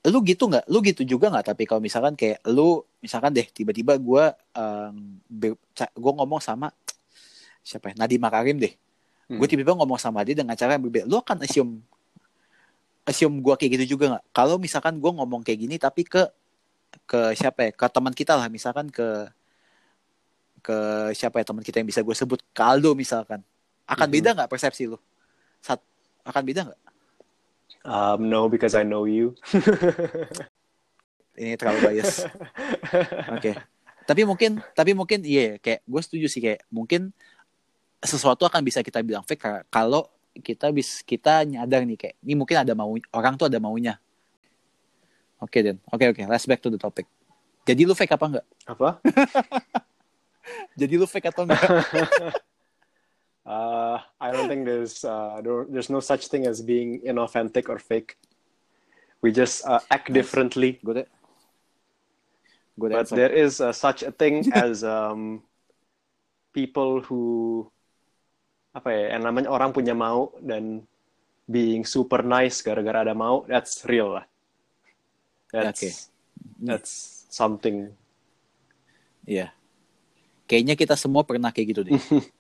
lu 0.07 0.19
gitu 0.23 0.45
nggak 0.47 0.69
lu 0.69 0.79
gitu 0.79 1.01
juga 1.03 1.27
nggak 1.27 1.51
tapi 1.51 1.65
kalau 1.65 1.81
misalkan 1.81 2.13
kayak 2.13 2.39
lu 2.47 2.79
misalkan 3.01 3.33
deh 3.33 3.43
tiba-tiba 3.49 3.97
gue 3.97 4.23
gue 5.75 6.13
ngomong 6.15 6.39
sama 6.39 6.71
siapa 7.60 7.91
ya 7.91 7.93
Nadiem 7.99 8.21
Makarim 8.21 8.57
deh 8.62 8.73
Hmm. 9.27 9.43
gue 9.43 9.47
tiba-tiba 9.51 9.75
ngomong 9.75 9.99
sama 9.99 10.23
dia 10.23 10.39
dengan 10.39 10.55
cara 10.55 10.79
yang 10.79 10.88
berbeda 10.88 11.03
lu 11.03 11.19
akan 11.19 11.43
assume 11.43 11.83
assume 13.08 13.39
gue 13.39 13.56
kayak 13.56 13.72
gitu 13.80 13.96
juga 13.96 14.06
nggak? 14.20 14.26
Kalau 14.36 14.60
misalkan 14.60 15.00
gue 15.00 15.12
ngomong 15.15 15.39
kayak 15.39 15.60
gini 15.63 15.76
tapi 15.80 16.04
ke 16.04 16.28
ke 17.08 17.32
siapa 17.39 17.72
ya? 17.72 17.72
Ke 17.72 17.88
teman 17.88 18.12
kita 18.12 18.36
lah 18.36 18.52
misalkan 18.52 18.91
ke 18.91 19.32
ke 20.60 20.78
siapa 21.15 21.39
ya 21.39 21.48
teman 21.48 21.63
kita 21.63 21.80
yang 21.80 21.88
bisa 21.88 22.04
gue 22.04 22.12
sebut? 22.12 22.43
Ke 22.52 22.62
Aldo 22.67 22.91
misalkan. 22.91 23.39
Akan 23.88 24.12
beda 24.12 24.36
nggak 24.36 24.52
persepsi 24.52 24.91
lu? 24.91 25.00
Sat, 25.63 25.80
akan 26.28 26.43
beda 26.43 26.67
nggak? 26.67 26.82
Um, 27.88 28.28
no, 28.28 28.52
because 28.52 28.76
I 28.76 28.84
know 28.84 29.08
you. 29.08 29.32
Ini 31.39 31.56
terlalu 31.56 31.96
bias. 31.96 32.28
Oke. 33.32 33.56
Tapi 34.04 34.28
mungkin, 34.28 34.60
tapi 34.76 34.91
mungkin 34.91 35.24
iya 35.24 35.56
kayak 35.56 35.88
gue 35.88 36.02
setuju 36.04 36.28
sih 36.28 36.43
kayak 36.43 36.67
mungkin 36.67 37.15
sesuatu 38.04 38.43
akan 38.43 38.60
bisa 38.60 38.84
kita 38.84 39.00
bilang 39.00 39.24
fake 39.24 39.39
ka- 39.39 39.63
kalau 39.72 40.12
kita 40.41 40.71
bis 40.71 41.02
kita 41.04 41.43
nyadar 41.45 41.84
nih 41.84 41.97
kayak 41.97 42.15
ini 42.23 42.34
mungkin 42.38 42.62
ada 42.62 42.73
mau 42.73 42.93
orang 43.13 43.34
tuh 43.36 43.47
ada 43.50 43.60
maunya. 43.62 44.00
Oke 45.38 45.62
Den, 45.62 45.78
oke 45.93 46.02
oke, 46.13 46.21
let's 46.26 46.50
back 46.50 46.62
to 46.62 46.73
the 46.73 46.82
topic. 46.82 47.06
Jadi 47.67 47.84
lu 47.84 47.93
fake 47.93 48.15
apa 48.15 48.26
enggak? 48.26 48.45
Apa? 48.65 48.89
Jadi 50.80 50.93
lu 50.95 51.06
fake 51.06 51.30
atau 51.30 51.43
enggak? 51.43 51.62
Uh, 53.47 54.04
I 54.19 54.36
don't 54.36 54.52
think 54.52 54.67
there's 54.67 55.08
uh, 55.08 55.39
there, 55.39 55.63
there's 55.71 55.89
no 55.89 56.04
such 56.04 56.28
thing 56.28 56.45
as 56.45 56.60
being 56.60 57.00
inauthentic 57.00 57.71
or 57.71 57.80
fake. 57.80 58.19
We 59.23 59.32
just 59.32 59.63
uh, 59.63 59.80
act 59.88 60.12
differently. 60.12 60.84
deh. 60.84 61.08
Gue 62.76 62.91
But 62.91 63.08
there 63.08 63.32
is 63.32 63.63
uh, 63.63 63.71
such 63.71 64.04
a 64.04 64.12
thing 64.12 64.52
as 64.52 64.84
um, 64.84 65.47
people 66.52 67.00
who 67.00 67.71
apa 68.71 68.89
ya, 68.89 69.15
yang 69.15 69.23
namanya 69.23 69.49
orang 69.49 69.71
punya 69.71 69.91
mau 69.91 70.34
dan 70.39 70.84
being 71.45 71.84
super 71.84 72.21
nice 72.21 72.60
gara-gara 72.60 73.01
ada 73.03 73.15
mau, 73.15 73.47
that's 73.47 73.84
real 73.88 74.19
lah. 74.19 74.25
That's 75.49 75.80
Oke. 75.80 75.91
that's 76.60 76.91
something. 77.32 77.91
Iya. 79.23 79.51
Kayaknya 80.43 80.75
kita 80.75 80.95
semua 80.95 81.23
pernah 81.23 81.51
kayak 81.51 81.67
gitu 81.71 81.82
deh. 81.84 81.95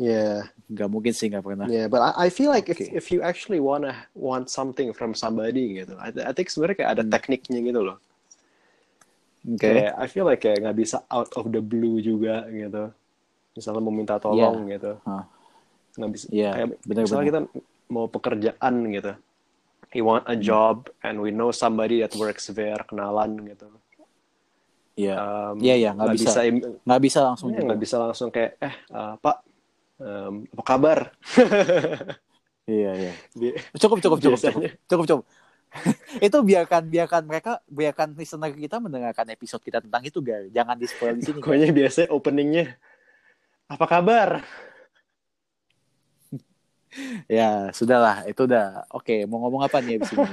Yeah, 0.00 0.48
Gak 0.72 0.88
mungkin 0.88 1.12
sih 1.14 1.28
gak 1.30 1.44
pernah. 1.46 1.68
yeah. 1.68 1.86
But 1.86 2.00
I, 2.16 2.26
I 2.26 2.28
feel 2.32 2.48
like 2.50 2.66
Okay. 2.66 2.90
if 2.90 3.04
if 3.04 3.06
you 3.12 3.22
actually 3.22 3.60
wanna 3.62 3.94
want 4.16 4.48
something 4.50 4.90
from 4.90 5.12
somebody 5.14 5.78
gitu, 5.78 5.94
I, 6.00 6.10
I 6.10 6.32
think 6.34 6.48
sebenarnya 6.50 6.76
kayak 6.80 6.90
ada 6.98 7.02
Hmm. 7.06 7.12
tekniknya 7.12 7.60
gitu 7.62 7.80
loh. 7.86 7.98
Oke. 9.46 9.62
Kayak 9.62 9.94
I 9.94 10.06
feel 10.10 10.26
like 10.26 10.42
kayak 10.42 10.64
nggak 10.64 10.74
bisa 10.74 11.06
out 11.06 11.30
of 11.38 11.54
the 11.54 11.62
blue 11.62 12.02
juga 12.02 12.48
gitu. 12.50 12.90
Misalnya 13.54 13.78
mau 13.84 13.94
minta 13.94 14.16
tolong 14.18 14.66
gitu. 14.66 14.96
Hah. 15.06 15.22
Nggak 15.98 16.10
bisa. 16.14 16.26
Iya, 16.32 16.50
kayak 16.52 16.68
benar-benar. 16.84 17.02
misalnya 17.04 17.26
kita 17.28 17.40
mau 17.92 18.06
pekerjaan 18.08 18.74
gitu. 18.92 19.12
We 19.92 20.00
want 20.00 20.24
a 20.24 20.36
job 20.40 20.88
and 21.04 21.20
we 21.20 21.28
know 21.28 21.52
somebody 21.52 22.00
that 22.00 22.16
works 22.16 22.48
there, 22.48 22.80
kenalan 22.88 23.44
gitu. 23.44 23.68
Iya. 24.96 25.16
Um, 25.20 25.54
Iya, 25.60 25.74
iya, 25.76 25.90
nggak 25.92 26.16
bisa. 26.16 26.38
Nggak 26.84 27.02
bisa 27.04 27.18
langsung 27.24 27.48
iya, 27.52 27.60
nggak 27.60 27.80
bisa 27.80 27.96
langsung 28.00 28.28
kayak 28.32 28.56
eh 28.60 28.74
uh, 28.92 29.14
Pak 29.20 29.36
um, 30.00 30.34
apa 30.56 30.62
kabar? 30.64 30.98
Iya, 32.62 32.94
iya. 32.94 33.12
Cukup, 33.74 33.98
cukup, 33.98 34.22
cukup, 34.22 34.38
cukup, 34.38 34.38
Biasanya. 34.38 34.70
cukup, 34.86 35.04
cukup. 35.10 35.24
itu 36.26 36.38
biarkan, 36.44 36.82
biarkan 36.86 37.22
mereka, 37.24 37.52
biarkan 37.66 38.14
listener 38.14 38.52
kita 38.52 38.76
mendengarkan 38.78 39.26
episode 39.32 39.62
kita 39.64 39.82
tentang 39.82 40.02
itu, 40.04 40.22
Gar. 40.22 40.46
Jangan 40.52 40.76
di 40.78 40.86
spoil 40.86 41.18
di 41.18 41.22
sini. 41.26 41.40
Pokoknya 41.40 41.74
biasanya 41.74 42.08
openingnya 42.12 42.78
apa 43.66 43.84
kabar? 43.88 44.28
Ya, 47.24 47.72
sudahlah, 47.72 48.28
itu 48.28 48.44
udah. 48.44 48.84
Oke, 48.92 49.24
mau 49.24 49.40
ngomong 49.42 49.64
apa 49.64 49.80
nih 49.80 49.96
abis 49.96 50.12
ini? 50.12 50.24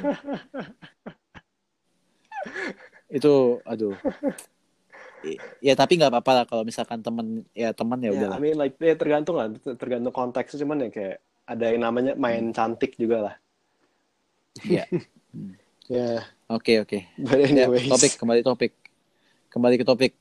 itu, 3.10 3.34
aduh. 3.63 3.95
Ya 5.60 5.76
tapi 5.76 6.00
nggak 6.00 6.12
apa-apa 6.15 6.32
lah 6.32 6.45
kalau 6.48 6.63
misalkan 6.63 7.04
temen 7.04 7.43
ya 7.52 7.76
teman 7.76 8.00
ya 8.00 8.12
Ya, 8.12 8.15
udah 8.15 8.30
I 8.36 8.39
mean 8.39 8.56
like 8.56 8.80
ya 8.80 8.95
tergantung 8.95 9.36
lah, 9.36 9.52
tergantung 9.76 10.15
konteksnya 10.15 10.63
cuman 10.63 10.88
ya 10.88 10.89
kayak 10.91 11.17
ada 11.43 11.65
yang 11.76 11.82
namanya 11.84 12.13
Hmm. 12.15 12.24
main 12.24 12.43
cantik 12.56 12.95
juga 12.95 13.17
lah. 13.32 13.36
Iya. 14.63 14.88
Ya, 15.89 16.22
Oke 16.45 16.78
oke. 16.86 17.02
Ya, 17.50 17.65
topik 17.65 18.13
kembali 18.22 18.45
topik. 18.45 18.78
Kembali 19.50 19.82
ke 19.82 19.82
topik. 19.82 20.13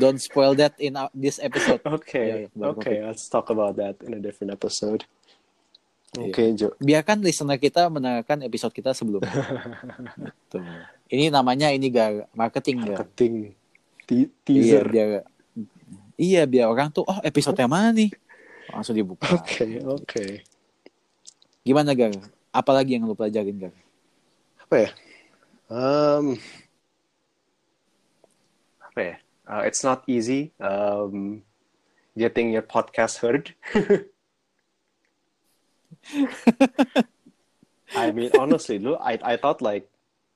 Don't 0.00 0.16
spoil 0.16 0.56
that 0.56 0.72
in 0.80 0.96
this 1.12 1.36
episode. 1.36 1.84
Okay, 2.00 2.24
Ya, 2.24 2.36
ya, 2.40 2.48
kembali 2.48 2.72
ke 2.72 2.80
okay, 2.80 2.96
let's 3.04 3.28
talk 3.28 3.52
about 3.52 3.76
that 3.76 4.00
in 4.00 4.16
a 4.16 4.20
different 4.24 4.56
episode. 4.56 5.04
Iya. 6.16 6.32
Okay, 6.32 6.48
Jo. 6.56 6.68
Biarkan 6.80 7.20
listener 7.20 7.60
kita 7.60 7.92
mendengarkan 7.92 8.40
episode 8.44 8.72
kita 8.72 8.96
sebelumnya. 8.96 9.28
Gitu. 10.46 10.58
Ini 11.12 11.30
namanya 11.30 11.70
ini 11.70 11.92
gak 11.92 12.32
marketing 12.34 12.82
gak? 12.82 13.04
Marketing 13.04 13.34
Te- 14.06 14.30
Iya 14.46 14.82
teaser. 14.82 14.86
biar 14.88 15.08
Iya 16.16 16.42
biar 16.48 16.66
orang 16.72 16.88
tuh 16.88 17.04
oh 17.04 17.20
episode 17.20 17.58
yang 17.60 17.68
mana 17.68 17.92
nih? 17.92 18.08
Langsung 18.72 18.96
dibuka. 18.96 19.36
Oke, 19.36 19.84
oke. 19.84 20.24
Gimana 21.60 21.92
Gar? 21.92 22.16
Apalagi 22.54 22.96
yang 22.96 23.04
lu 23.04 23.12
pelajarin 23.12 23.68
Gar? 23.68 23.74
Apa 24.64 24.76
ya? 24.80 24.90
Um, 25.68 26.40
apa 28.80 29.00
ya? 29.02 29.16
Uh, 29.46 29.62
it's 29.68 29.84
not 29.84 30.02
easy 30.08 30.50
um, 30.58 31.44
getting 32.16 32.50
your 32.50 32.64
podcast 32.64 33.20
heard. 33.20 33.52
I 37.96 38.10
mean, 38.10 38.30
honestly, 38.38 38.78
look, 38.78 38.98
I 39.00 39.18
I 39.22 39.34
thought 39.36 39.62
like 39.62 39.88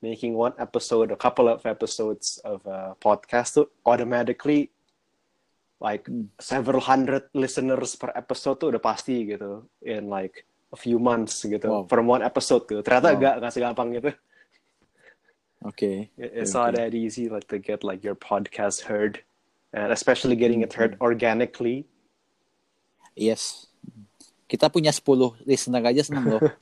making 0.02 0.34
one 0.34 0.54
episode, 0.58 1.10
a 1.12 1.18
couple 1.18 1.48
of 1.48 1.66
episodes 1.66 2.38
of 2.44 2.64
a 2.66 2.96
podcast 2.98 3.54
tuh 3.58 3.68
automatically 3.84 4.70
like 5.80 6.08
several 6.40 6.80
hundred 6.80 7.24
listeners 7.32 7.96
per 7.96 8.12
episode 8.16 8.60
tuh 8.60 8.68
udah 8.72 8.82
pasti 8.82 9.24
gitu 9.24 9.64
in 9.80 10.08
like 10.12 10.44
a 10.72 10.78
few 10.78 11.00
months 11.00 11.40
gitu 11.44 11.66
Wow. 11.66 11.84
from 11.88 12.04
one 12.06 12.22
episode 12.22 12.68
gitu. 12.68 12.84
Ternyata 12.84 13.12
Wow. 13.12 13.16
enggak 13.16 13.34
enggak 13.40 13.52
segampang 13.56 13.88
gitu. 13.96 14.10
Oke. 15.64 16.08
It- 16.16 16.32
It's 16.44 16.52
Okay, 16.56 16.60
not 16.60 16.70
that 16.76 16.92
easy 16.96 17.28
like 17.28 17.48
to 17.52 17.60
get 17.60 17.84
like 17.84 18.00
your 18.04 18.16
podcast 18.16 18.88
heard, 18.88 19.20
and 19.72 19.92
especially 19.92 20.36
getting 20.36 20.60
it 20.64 20.72
mm-hmm. 20.72 20.80
heard 20.80 20.92
organically. 21.00 21.84
Yes. 23.16 23.69
Kita 24.50 24.66
punya 24.66 24.90
10 24.90 25.06
listener 25.46 25.82
aja 25.86 26.02
seneng 26.02 26.26
loh. 26.26 26.42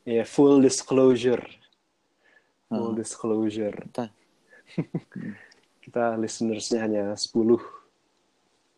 Yeah, 0.00 0.24
full 0.24 0.60
disclosure. 0.60 1.44
Full 2.68 2.92
Hmm. 2.92 2.96
disclosure. 2.96 3.76
Kita- 3.84 4.12
Kita 5.84 6.16
listenersnya 6.16 6.80
hanya 6.80 7.04
10. 7.16 7.60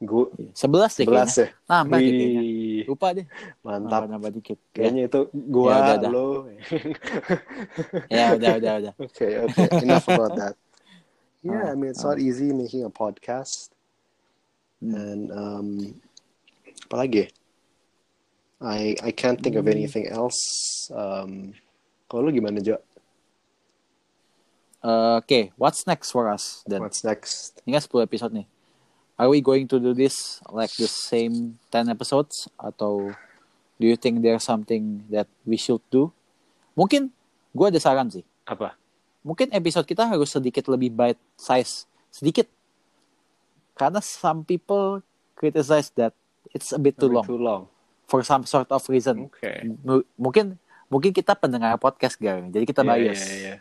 Gue 0.02 0.26
11 0.50 0.98
deh 0.98 1.06
11 1.06 1.06
kayaknya. 1.06 1.30
ya. 1.30 1.48
Nambah 1.70 1.98
deh 1.98 2.10
kayaknya. 2.10 2.42
Wih, 2.42 2.82
Lupa 2.90 3.06
deh. 3.14 3.26
mantap. 3.62 4.02
Nambah, 4.02 4.08
nambah 4.10 4.30
dikit. 4.34 4.58
Ya. 4.58 4.74
Kayaknya 4.74 5.02
itu 5.06 5.20
gua 5.30 5.62
Ya, 5.62 5.78
udah, 5.78 5.94
udah. 5.94 6.10
lo. 6.10 6.26
ya 8.18 8.24
udah 8.34 8.50
udah 8.58 8.72
udah. 8.82 8.92
okay, 8.98 9.30
okay. 9.46 9.66
Enough 9.78 10.06
about 10.10 10.32
that. 10.34 10.54
Yeah, 11.42 11.70
Ah, 11.70 11.70
I 11.70 11.78
mean 11.78 11.90
it's 11.90 12.02
not 12.02 12.18
easy 12.18 12.50
making 12.50 12.82
a 12.82 12.90
podcast. 12.90 13.70
Hmm. 14.82 14.94
And 14.94 15.22
um 15.30 15.68
apalagi? 16.86 17.30
I 18.62 18.94
I 19.02 19.10
can't 19.10 19.42
think 19.42 19.58
of 19.58 19.66
Hmm. 19.66 19.74
anything 19.74 20.06
else. 20.06 20.38
Um 20.94 21.52
kalau 22.06 22.28
lu 22.28 22.32
gimana, 22.32 22.62
Jo? 22.62 22.78
Uh, 24.82 25.22
Oke, 25.22 25.54
what's 25.54 25.86
next 25.86 26.10
for 26.10 26.26
us 26.26 26.66
then? 26.66 26.82
What's 26.82 27.06
next? 27.06 27.62
Ini 27.62 27.78
kan 27.78 28.02
10 28.02 28.02
episode 28.02 28.32
nih. 28.34 28.46
Are 29.14 29.30
we 29.30 29.38
going 29.38 29.70
to 29.70 29.78
do 29.78 29.94
this 29.94 30.42
like 30.50 30.74
the 30.74 30.90
same 30.90 31.54
10 31.70 31.86
episodes 31.86 32.50
atau 32.58 33.14
do 33.78 33.84
you 33.86 33.94
think 33.94 34.26
there's 34.26 34.42
something 34.42 35.06
that 35.06 35.30
we 35.46 35.54
should 35.54 35.82
do? 35.86 36.10
Mungkin 36.74 37.14
gue 37.54 37.66
ada 37.70 37.78
saran 37.78 38.10
sih. 38.10 38.26
Apa? 38.42 38.74
Mungkin 39.22 39.54
episode 39.54 39.86
kita 39.86 40.02
harus 40.02 40.34
sedikit 40.34 40.66
lebih 40.66 40.90
bite 40.90 41.20
size, 41.38 41.86
sedikit. 42.10 42.50
Karena 43.78 44.02
some 44.02 44.42
people 44.42 44.98
criticize 45.38 45.94
that 45.94 46.10
it's 46.50 46.74
a 46.74 46.80
bit 46.82 46.98
too 46.98 47.06
long 47.06 47.22
Too 47.22 47.38
long. 47.38 47.70
For 48.12 48.20
some 48.20 48.44
sort 48.44 48.68
of 48.68 48.84
reason. 48.86 49.32
Okay. 49.32 49.64
M- 49.64 50.04
mungkin 50.14 50.60
mungkin 50.86 51.08
kita 51.10 51.32
pendengar 51.32 51.72
podcast 51.76 52.14
gar, 52.16 52.44
jadi 52.44 52.62
kita 52.62 52.84
Iya, 52.84 52.92
bias. 52.92 53.20
iya, 53.22 53.32
iya. 53.32 53.56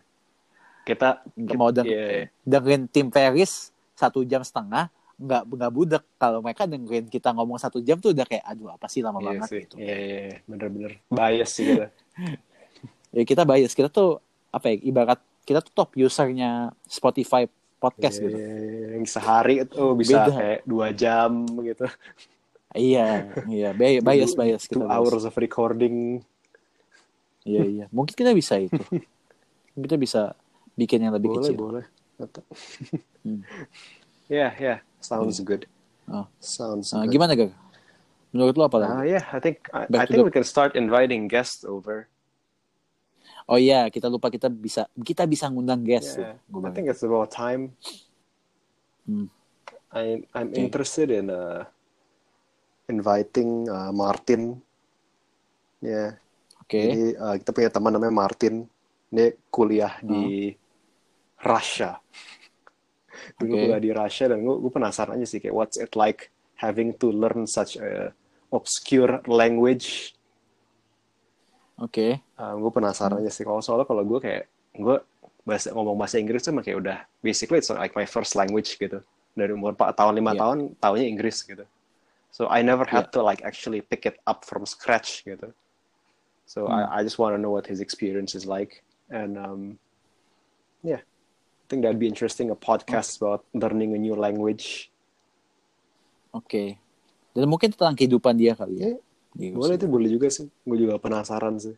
Kita 0.82 1.24
mau 1.54 1.72
deng- 1.72 1.88
iya, 1.88 2.04
iya. 2.04 2.26
dengerin 2.44 2.84
tim 2.86 3.08
Paris 3.08 3.72
satu 3.94 4.22
jam 4.22 4.42
setengah 4.42 4.92
nggak 5.16 5.44
nggak 5.48 5.72
budek 5.72 6.04
kalau 6.18 6.42
mereka 6.42 6.66
dengerin 6.66 7.06
kita 7.06 7.30
ngomong 7.30 7.56
satu 7.56 7.78
jam 7.80 7.96
tuh 7.96 8.10
udah 8.10 8.26
kayak 8.26 8.42
aduh 8.44 8.74
apa 8.74 8.90
sih 8.90 9.00
lama 9.00 9.18
Iya 9.18 9.28
banget 9.30 9.48
sih. 9.48 9.60
gitu 9.62 9.76
Iya, 9.78 9.96
iya, 9.96 10.20
iya. 10.26 10.38
Bener-bener 10.44 10.92
bias 11.08 11.50
sih 11.52 11.64
kita. 11.70 11.88
ya 13.16 13.24
kita 13.24 13.42
bias 13.46 13.72
kita 13.72 13.88
tuh 13.88 14.18
apa 14.50 14.68
ya 14.68 14.82
ibarat 14.82 15.20
kita 15.42 15.62
tuh 15.62 15.72
top 15.72 15.94
usernya 15.96 16.74
Spotify 16.84 17.46
podcast 17.78 18.18
Iya, 18.18 18.26
gitu 18.26 18.36
iya, 18.36 18.50
iya. 18.58 18.88
Yang 18.98 19.06
sehari 19.08 19.56
itu 19.62 19.84
bisa 19.94 20.18
Beda. 20.20 20.34
kayak 20.36 20.62
dua 20.66 20.88
jam 20.92 21.32
gitu. 21.62 21.86
Iya 22.74 23.28
iya 23.48 23.70
bi- 23.72 24.00
bias 24.00 24.32
bias 24.34 24.64
kita 24.66 24.80
Two 24.80 24.88
bias. 24.88 24.96
hours 24.96 25.24
of 25.24 25.36
recording. 25.36 26.24
iya 27.42 27.64
iya 27.66 27.86
mungkin 27.90 28.14
kita 28.14 28.32
bisa 28.32 28.56
itu 28.58 28.78
kita 29.86 29.96
bisa 29.96 30.22
bikin 30.74 31.04
yang 31.04 31.14
lebih 31.14 31.30
boleh, 31.30 31.42
kecil 31.44 31.56
boleh. 31.58 31.86
Atau- 32.18 32.46
Hmm. 33.22 33.42
Yeah, 34.32 34.56
yeah. 34.56 34.78
Sounds 34.98 35.44
good. 35.44 35.68
Oh. 36.08 36.24
Sounds 36.40 36.90
Nah, 36.90 37.04
good. 37.04 37.14
gimana 37.14 37.36
Gar? 37.36 37.52
menurut 38.32 38.56
lo 38.56 38.64
apa 38.66 38.78
lagi 38.80 38.92
Uh, 38.96 39.04
yeah, 39.06 39.24
I 39.28 39.40
think 39.44 39.68
I, 39.70 39.92
Back 39.92 40.02
I 40.02 40.06
think 40.08 40.24
the- 40.24 40.28
we 40.28 40.32
can 40.32 40.48
start 40.48 40.74
inviting 40.74 41.28
guests 41.28 41.68
over. 41.68 42.08
Oh 43.46 43.60
iya, 43.60 43.92
kita 43.92 44.08
lupa 44.08 44.32
kita 44.32 44.48
bisa 44.48 44.88
kita 44.96 45.28
bisa 45.28 45.52
ngundang 45.52 45.84
guest. 45.84 46.16
Yeah, 46.16 46.40
I 46.40 46.72
think 46.72 46.88
it's 46.88 47.04
about 47.04 47.28
time. 47.30 47.76
Hmm. 49.04 49.28
I 49.92 50.24
I'm 50.32 50.56
Okay. 50.56 50.64
interested 50.64 51.12
in 51.12 51.28
uh, 51.28 51.68
inviting 52.92 53.66
uh, 53.66 53.90
Martin. 53.96 54.60
Ya, 55.82 56.20
Oke. 56.62 56.78
jadi 56.78 57.02
uh, 57.18 57.36
kita 57.40 57.50
punya 57.56 57.70
teman 57.72 57.92
namanya 57.96 58.14
Martin. 58.14 58.68
Dia 59.08 59.34
kuliah 59.50 59.98
di 60.04 60.52
Russia. 61.42 61.98
Dulu 63.40 63.54
Oke. 63.56 63.62
kuliah 63.66 63.82
di 63.82 63.92
Russia 63.92 64.26
dan 64.30 64.44
gue, 64.44 64.56
gue 64.60 64.72
penasaran 64.72 65.16
aja 65.18 65.28
sih 65.28 65.40
kayak 65.40 65.56
what's 65.56 65.78
it 65.80 65.96
like 65.96 66.30
having 66.60 66.94
to 66.96 67.10
learn 67.10 67.48
such 67.50 67.80
a 67.80 68.14
obscure 68.52 69.24
language. 69.26 70.14
Oke. 71.82 72.22
Uh, 72.38 72.54
gue 72.62 72.72
penasaran 72.72 73.18
aja 73.24 73.32
sih 73.34 73.42
kalau 73.42 73.64
soalnya 73.64 73.90
kalau 73.90 74.06
gue 74.06 74.20
kayak 74.22 74.44
gue 74.78 74.96
bahasa 75.42 75.74
ngomong 75.74 75.98
bahasa 75.98 76.22
Inggris 76.22 76.46
tuh 76.46 76.54
kayak 76.54 76.78
udah 76.78 76.98
basically 77.26 77.58
it's 77.58 77.74
like 77.74 77.98
my 77.98 78.06
first 78.06 78.38
language 78.38 78.78
gitu 78.78 79.02
dari 79.34 79.52
umur 79.58 79.74
4 79.74 79.98
tahun 79.98 80.14
lima 80.14 80.32
Yeah. 80.38 80.42
tahun 80.46 80.58
tahunya 80.78 81.06
Inggris 81.10 81.42
gitu 81.42 81.66
so 82.32 82.48
I 82.48 82.64
never 82.64 82.88
had 82.88 83.12
to 83.14 83.20
like 83.22 83.44
actually 83.44 83.84
pick 83.84 84.08
it 84.08 84.18
up 84.26 84.48
from 84.48 84.64
scratch 84.66 85.22
gitu 85.28 85.52
so 86.52 86.68
Hmm. 86.68 86.84
I, 86.84 87.00
I 87.00 87.08
just 87.08 87.16
want 87.16 87.32
to 87.32 87.40
know 87.40 87.48
what 87.48 87.64
his 87.64 87.80
experience 87.80 88.36
is 88.36 88.44
like. 88.44 88.84
And 89.08 89.40
um, 89.40 89.62
yeah. 90.84 91.00
I 91.00 91.66
think 91.72 91.88
that'd 91.88 91.96
be 91.96 92.12
interesting 92.12 92.52
a 92.52 92.60
podcast 92.60 93.24
about 93.24 93.48
learning 93.56 93.96
a 93.96 94.00
new 94.04 94.20
language. 94.20 94.92
Oke. 96.36 96.76
Dan 97.32 97.48
mungkin 97.48 97.72
tentang 97.72 97.96
kehidupan 97.96 98.36
dia 98.36 98.52
kali 98.52 98.84
ya. 98.84 98.92
Ya, 98.92 98.96
Di 99.32 99.56
boleh 99.56 99.80
tuh 99.80 99.88
boleh 99.88 100.12
juga 100.12 100.28
sih. 100.28 100.52
Gue 100.68 100.76
juga 100.76 101.00
penasaran 101.00 101.56
sih. 101.56 101.76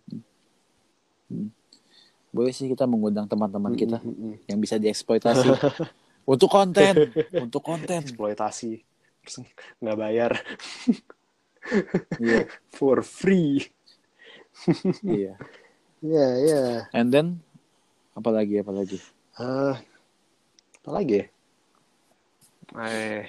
Boleh 2.33 2.49
sih 2.49 2.65
kita 2.65 2.89
mengundang 2.89 3.29
teman-teman 3.29 3.77
kita 3.77 4.01
Mm, 4.01 4.09
mm, 4.09 4.25
mm. 4.25 4.35
yang 4.49 4.57
bisa 4.57 4.81
dieksploitasi. 4.81 5.53
Untuk 6.25 6.49
konten, 6.49 7.13
untuk 7.45 7.61
konten. 7.61 8.01
eksploitasi 8.01 8.81
terus 9.23 9.39
nggak 9.81 9.97
bayar 9.99 10.31
Iya. 12.19 12.45
for 12.77 13.01
free 13.01 13.71
Iya. 15.03 15.33
ya 16.13 16.27
ya 16.43 16.63
And 16.93 17.09
then 17.09 17.39
apa 18.13 18.29
lagi 18.29 18.61
apa 18.61 18.69
lagi? 18.69 18.99
Eh, 19.41 19.75
apa 20.83 20.89
lagi? 20.93 21.25
I 22.77 23.25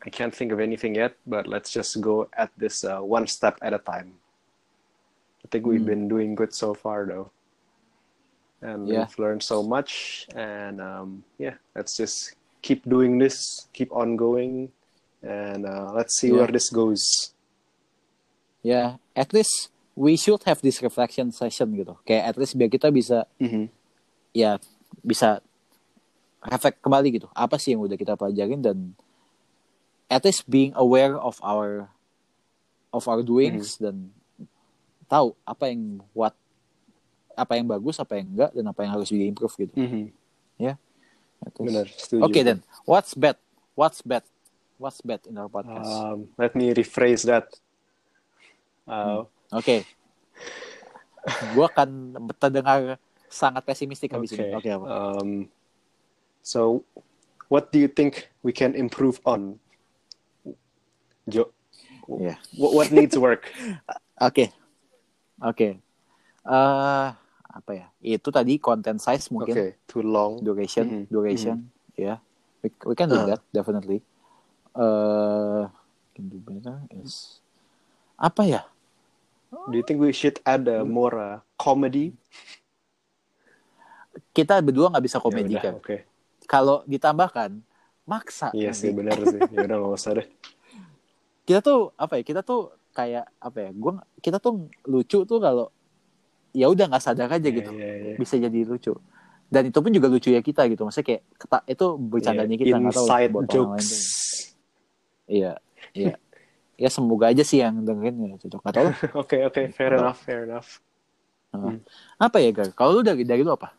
I 0.00 0.08
can't 0.08 0.32
think 0.32 0.52
of 0.52 0.60
anything 0.62 0.94
yet, 0.96 1.18
but 1.26 1.44
let's 1.50 1.68
just 1.74 1.98
go 2.00 2.30
at 2.32 2.48
this 2.56 2.84
uh, 2.86 3.02
one 3.02 3.26
step 3.26 3.58
at 3.60 3.74
a 3.74 3.82
time. 3.82 4.16
I 5.44 5.46
think 5.50 5.66
we've 5.66 5.82
Hmm. 5.82 5.90
been 5.90 6.06
doing 6.08 6.32
good 6.38 6.54
so 6.54 6.72
far, 6.72 7.04
though, 7.04 7.28
and 8.62 8.86
Yeah. 8.88 9.10
we've 9.10 9.18
learned 9.18 9.42
so 9.42 9.60
much. 9.60 10.24
And 10.32 10.80
um, 10.80 11.24
yeah, 11.36 11.58
let's 11.74 11.96
just 11.98 12.38
keep 12.62 12.86
doing 12.88 13.18
this, 13.18 13.66
keep 13.74 13.90
on 13.92 14.16
going, 14.16 14.70
and 15.22 15.64
uh, 15.64 15.92
let's 15.92 16.16
see 16.18 16.28
Yeah. 16.32 16.44
where 16.44 16.52
this 16.52 16.68
goes. 16.68 17.02
Ya, 18.60 19.00
at 19.16 19.32
least 19.32 19.72
we 19.96 20.16
should 20.16 20.44
have 20.44 20.60
this 20.60 20.80
reflection 20.80 21.32
session 21.32 21.72
gitu. 21.76 21.96
Kayak 22.04 22.24
at 22.32 22.36
least 22.36 22.54
biar 22.56 22.68
kita 22.68 22.92
bisa 22.92 23.24
ya 24.32 24.60
bisa 25.00 25.40
reflect 26.44 26.80
kembali 26.80 27.08
gitu. 27.20 27.28
Apa 27.32 27.56
sih 27.56 27.72
yang 27.72 27.80
udah 27.84 27.96
kita 27.96 28.16
pelajarin 28.16 28.60
dan 28.60 28.92
at 30.12 30.24
least 30.24 30.44
being 30.44 30.72
aware 30.76 31.16
of 31.16 31.40
our 31.40 31.88
of 32.92 33.04
our 33.08 33.24
doings 33.24 33.80
dan 33.80 34.12
tahu 35.08 35.32
apa 35.42 35.72
yang 35.72 36.04
what 36.12 36.36
apa 37.32 37.56
yang 37.56 37.64
bagus, 37.64 37.96
apa 37.96 38.20
yang 38.20 38.28
enggak 38.28 38.52
dan 38.52 38.64
apa 38.68 38.80
yang 38.84 38.92
harus 38.92 39.08
di 39.08 39.24
improve 39.24 39.56
gitu. 39.56 39.72
At 41.40 41.56
least. 41.56 41.72
Benar, 41.72 41.86
setuju. 41.96 42.20
Oke 42.28 42.40
then, 42.44 42.60
what's 42.84 43.16
bad? 43.16 43.40
What's 43.72 44.04
bad? 44.04 44.20
What's 44.80 45.04
bad 45.04 45.20
in 45.28 45.36
our 45.36 45.52
podcast? 45.52 45.92
Um, 45.92 46.32
let 46.40 46.56
me 46.56 46.72
rephrase 46.72 47.28
that. 47.28 47.52
Uh, 48.88 49.28
Oke. 49.52 49.84
Gua 51.52 51.68
akan 51.68 52.16
terdengar 52.40 52.96
sangat 53.28 53.60
pesimistik 53.68 54.16
habis 54.16 54.32
Okay. 54.32 54.48
ini. 54.48 54.56
Oke 54.56 54.70
apa? 54.72 54.86
Um, 54.88 55.52
so, 56.40 56.80
what 57.52 57.68
do 57.68 57.76
you 57.76 57.92
think 57.92 58.32
we 58.40 58.56
can 58.56 58.72
improve 58.72 59.20
on, 59.28 59.60
Joe? 61.28 61.52
Iya. 62.08 62.40
What, 62.56 62.72
what 62.72 62.88
needs 62.88 63.20
work? 63.20 63.52
Oke. 64.26 64.48
Oke. 65.44 65.76
Eh, 66.40 67.08
apa 67.52 67.70
ya? 67.76 67.86
Itu 68.00 68.32
tadi 68.32 68.56
content 68.56 68.96
size 68.96 69.28
mungkin, 69.28 69.52
okay, 69.52 69.76
too 69.84 70.00
long. 70.00 70.40
duration, 70.40 71.04
Mhm. 71.04 71.12
duration, 71.12 71.56
ya. 72.00 72.16
We, 72.64 72.72
we 72.88 72.94
can 72.96 73.12
do 73.12 73.20
Uh. 73.20 73.36
that 73.36 73.44
definitely. 73.52 74.00
Eh, 74.70 75.62
can 76.14 76.24
do 76.30 76.38
better 76.38 76.78
is 76.94 77.42
apa 78.14 78.42
ya? 78.46 78.62
Do 79.50 79.74
you 79.74 79.82
think 79.82 79.98
we 79.98 80.14
should 80.14 80.38
add 80.46 80.62
a 80.70 80.86
more 80.86 81.16
uh, 81.18 81.36
comedy? 81.58 82.14
Kita 84.30 84.62
berdua 84.62 84.94
nggak 84.94 85.04
bisa 85.04 85.18
Ya 85.18 85.22
komedi 85.22 85.54
udah, 85.58 85.62
kan. 85.62 85.74
Oke. 85.74 85.96
Kalau 86.46 86.86
ditambahkan 86.86 87.50
maksa. 88.06 88.54
Iya 88.54 88.70
sih, 88.70 88.94
benar 88.94 89.18
sih. 89.26 89.42
Ya 89.50 89.66
udah 89.66 89.76
nggak 89.82 89.94
usah 89.98 90.12
deh. 90.22 90.26
Kita 91.42 91.58
tuh 91.60 91.90
apa 91.98 92.18
ya? 92.18 92.22
Kita 92.22 92.40
tuh 92.46 92.70
kayak 92.94 93.26
apa 93.42 93.58
ya? 93.58 93.70
Gua 93.74 93.98
kita 94.22 94.38
tuh 94.38 94.70
lucu 94.86 95.26
tuh 95.26 95.38
kalau 95.42 95.66
ya 96.54 96.70
udah 96.70 96.86
nggak 96.86 97.02
sadar 97.02 97.26
aja 97.26 97.42
Iya, 97.42 97.58
gitu. 97.58 97.70
iya, 97.74 97.90
iya. 97.94 98.14
Bisa 98.18 98.38
jadi 98.38 98.60
lucu. 98.62 98.94
Dan 99.50 99.66
itu 99.66 99.78
pun 99.82 99.90
juga 99.90 100.06
lucu 100.06 100.30
ya 100.30 100.38
kita 100.38 100.70
gitu. 100.70 100.86
Maksudnya 100.86 101.06
kayak 101.18 101.22
itu 101.66 101.86
bercandanya 101.98 102.54
Iya, 102.54 102.62
kita 102.62 102.76
nggak 102.78 102.94
tahu 102.94 103.06
orang 103.06 103.18
lain 103.18 103.50
jokes. 103.50 103.86
tuh. 103.90 103.98
Iya, 105.30 105.52
iya. 105.94 106.18
ya 106.74 106.88
semoga 106.90 107.30
aja 107.30 107.46
sih 107.46 107.62
yang 107.62 107.86
dengerin 107.86 108.34
ya 108.34 108.36
cocok. 108.42 108.62
Oke, 109.22 109.46
oke, 109.46 109.62
fair 109.70 109.94
Betul. 109.94 110.02
enough, 110.02 110.20
fair 110.26 110.40
enough. 110.42 110.70
Nah, 111.54 111.78
Apa 112.18 112.42
ya 112.42 112.50
Gar? 112.50 112.74
Kalau 112.74 112.98
lu 112.98 113.02
dari 113.06 113.22
dari 113.22 113.46
lu 113.46 113.54
apa? 113.54 113.70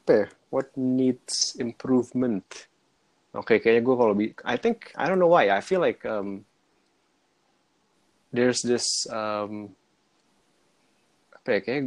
Apa 0.00 0.12
ya? 0.12 0.26
What 0.48 0.72
needs 0.76 1.60
improvement? 1.60 2.44
Oke, 3.36 3.60
kayaknya 3.62 3.82
gue 3.84 3.96
kalau 3.96 4.14
bi- 4.16 4.36
I 4.42 4.56
think 4.56 4.90
I 4.96 5.06
don't 5.06 5.20
know 5.20 5.30
why. 5.30 5.52
I 5.52 5.60
feel 5.62 5.78
like 5.78 6.02
um, 6.08 6.44
there's 8.32 8.64
this 8.64 9.06
um, 9.08 9.72
apa 11.36 11.48
ya? 11.56 11.60
Kayak 11.62 11.82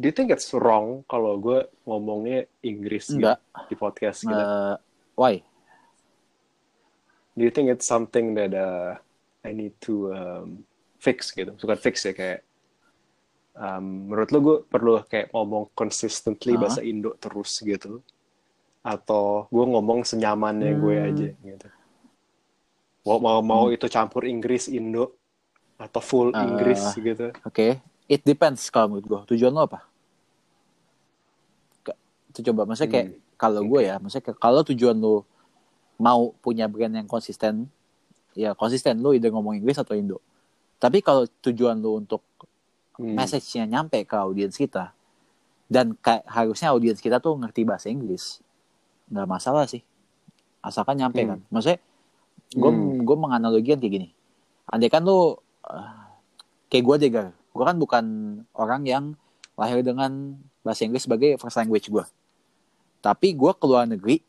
Do 0.00 0.10
you 0.10 0.14
think 0.16 0.34
it's 0.34 0.50
wrong 0.50 1.06
kalau 1.06 1.38
gue 1.38 1.62
ngomongnya 1.86 2.50
Inggris 2.64 3.06
gitu 3.14 3.30
di 3.70 3.76
podcast 3.78 4.26
gitu? 4.26 4.34
Eh, 4.34 4.74
why? 5.14 5.38
Do 7.36 7.44
you 7.44 7.52
think 7.52 7.72
it's 7.72 7.88
something 7.88 8.34
that 8.36 8.52
uh, 8.52 9.00
I 9.44 9.52
need 9.56 9.72
to 9.88 10.12
um, 10.12 10.48
fix 11.00 11.32
gitu? 11.32 11.52
Bukan 11.56 11.78
fix 11.80 12.04
ya 12.04 12.12
kayak 12.12 12.44
um, 13.56 14.12
menurut 14.12 14.28
lo 14.32 14.38
gue 14.40 14.56
perlu 14.68 14.92
kayak 15.08 15.32
ngomong 15.32 15.72
consistently 15.72 16.54
Hah? 16.54 16.60
bahasa 16.60 16.84
Indo 16.84 17.16
terus 17.16 17.56
gitu? 17.64 18.04
Atau 18.84 19.48
gue 19.48 19.64
ngomong 19.64 20.04
senyamannya 20.04 20.72
gue 20.76 20.96
Hmm. 20.98 21.06
aja 21.08 21.28
gitu? 21.40 21.68
Mau 23.06 23.18
mau, 23.18 23.40
mau 23.42 23.64
itu 23.74 23.86
campur 23.90 24.22
Inggris 24.28 24.64
Indo 24.70 25.04
atau 25.80 26.00
full 26.02 26.30
Uh, 26.32 26.38
Inggris 26.38 26.94
gitu? 26.94 27.34
Oke, 27.44 27.80
it 28.08 28.22
depends 28.24 28.70
kalau 28.72 28.96
menurut 28.96 29.06
gue. 29.10 29.20
Tujuan 29.36 29.52
lo 29.52 29.66
apa? 29.68 29.84
Itu 32.32 32.40
coba, 32.50 32.64
maksudnya 32.68 32.90
kayak 32.94 33.08
Hmm, 33.08 33.20
kalau 33.36 33.62
gue 33.66 33.80
ya, 33.88 33.94
maksudnya 34.00 34.32
kalau 34.38 34.60
tujuan 34.64 34.96
lo 34.96 35.26
mau 35.98 36.32
punya 36.40 36.68
brand 36.68 36.92
yang 36.92 37.08
konsisten, 37.08 37.68
ya 38.32 38.56
konsisten 38.56 39.00
lo 39.00 39.12
either 39.12 39.28
ngomong 39.28 39.58
Inggris 39.60 39.76
atau 39.76 39.96
Indo. 39.96 40.18
Tapi 40.80 41.00
kalau 41.00 41.26
tujuan 41.42 41.78
lo 41.78 42.00
untuk 42.00 42.22
Hmm. 42.92 43.16
message-nya 43.16 43.64
nyampe 43.64 44.04
ke 44.04 44.12
audiens 44.12 44.52
kita, 44.52 44.92
dan 45.64 45.96
kayak 45.96 46.28
harusnya 46.28 46.76
audiens 46.76 47.00
kita 47.00 47.16
tuh 47.24 47.40
ngerti 47.40 47.64
bahasa 47.64 47.88
Inggris, 47.88 48.44
nggak 49.08 49.24
masalah 49.24 49.64
sih. 49.64 49.80
Asalkan 50.60 51.00
nyampe 51.00 51.24
Hmm. 51.24 51.30
kan. 51.32 51.38
Maksudnya 51.48 51.80
gue 52.52 52.68
Hmm. 52.70 53.00
gue 53.00 53.16
menganalogikan 53.16 53.80
kayak 53.80 53.92
gini. 53.96 54.08
Andai 54.68 54.92
kan 54.92 55.08
lo 55.08 55.40
eh, 55.72 55.92
kayak 56.68 56.84
gue 56.84 56.96
deh 57.00 57.10
Gar. 57.10 57.28
Gue 57.32 57.64
kan 57.64 57.76
bukan 57.80 58.04
orang 58.52 58.84
yang 58.84 59.04
lahir 59.56 59.80
dengan 59.80 60.36
bahasa 60.60 60.84
Inggris 60.84 61.08
sebagai 61.08 61.40
first 61.40 61.56
language 61.56 61.88
gue. 61.88 62.04
Tapi 63.00 63.32
gue 63.32 63.52
keluar 63.56 63.88
negeri, 63.88 64.20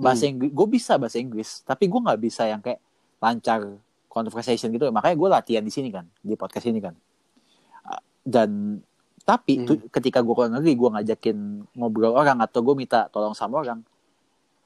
bahasa 0.00 0.24
Hmm. 0.24 0.32
Inggris, 0.32 0.50
gue 0.50 0.66
bisa 0.66 0.92
bahasa 0.96 1.16
Inggris. 1.16 1.60
Tapi 1.62 1.84
gue 1.86 2.00
nggak 2.00 2.20
bisa 2.20 2.48
yang 2.48 2.58
kayak 2.58 2.80
lancar 3.20 3.60
conversation 4.08 4.72
gitu. 4.72 4.88
Makanya 4.88 5.14
gue 5.14 5.28
latihan 5.28 5.60
di 5.60 5.68
sini 5.68 5.92
kan, 5.92 6.08
di 6.18 6.34
podcast 6.34 6.64
ini 6.66 6.80
kan. 6.80 6.96
Dan 8.20 8.80
tapi 9.22 9.60
Hmm. 9.60 9.66
tuh, 9.68 9.76
ketika 9.92 10.20
gue 10.20 10.32
keluar 10.32 10.50
negeri, 10.50 10.72
gue 10.74 10.88
ngajakin 10.90 11.36
ngobrol 11.76 12.16
orang 12.16 12.40
atau 12.40 12.60
gue 12.60 12.74
minta 12.74 13.06
tolong 13.08 13.36
sama 13.36 13.60
orang, 13.60 13.84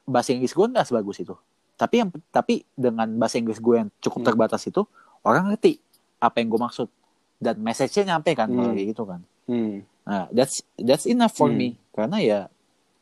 bahasa 0.04 0.30
Inggris 0.32 0.54
gue 0.54 0.64
nggak 0.64 0.86
sebagus 0.86 1.20
itu. 1.20 1.34
Tapi 1.74 1.94
yang 2.00 2.08
tapi 2.30 2.62
dengan 2.72 3.10
bahasa 3.18 3.36
Inggris 3.36 3.58
gue 3.58 3.74
yang 3.76 3.90
cukup 3.98 4.22
Hmm. 4.22 4.28
terbatas 4.30 4.62
itu, 4.64 4.86
orang 5.20 5.50
ngerti 5.50 5.82
apa 6.16 6.40
yang 6.40 6.48
gue 6.48 6.60
maksud 6.62 6.88
dan 7.36 7.58
message-nya 7.58 8.16
nyampe 8.16 8.32
kan 8.32 8.48
Hmm. 8.48 8.72
kayak 8.72 8.94
gitu 8.94 9.04
kan 9.04 9.20
Hmm. 9.44 9.84
nah 10.06 10.24
that's 10.32 10.64
that's 10.78 11.04
enough 11.04 11.34
for 11.34 11.52
Hmm. 11.52 11.58
me 11.58 11.68
karena 11.92 12.16
ya 12.16 12.38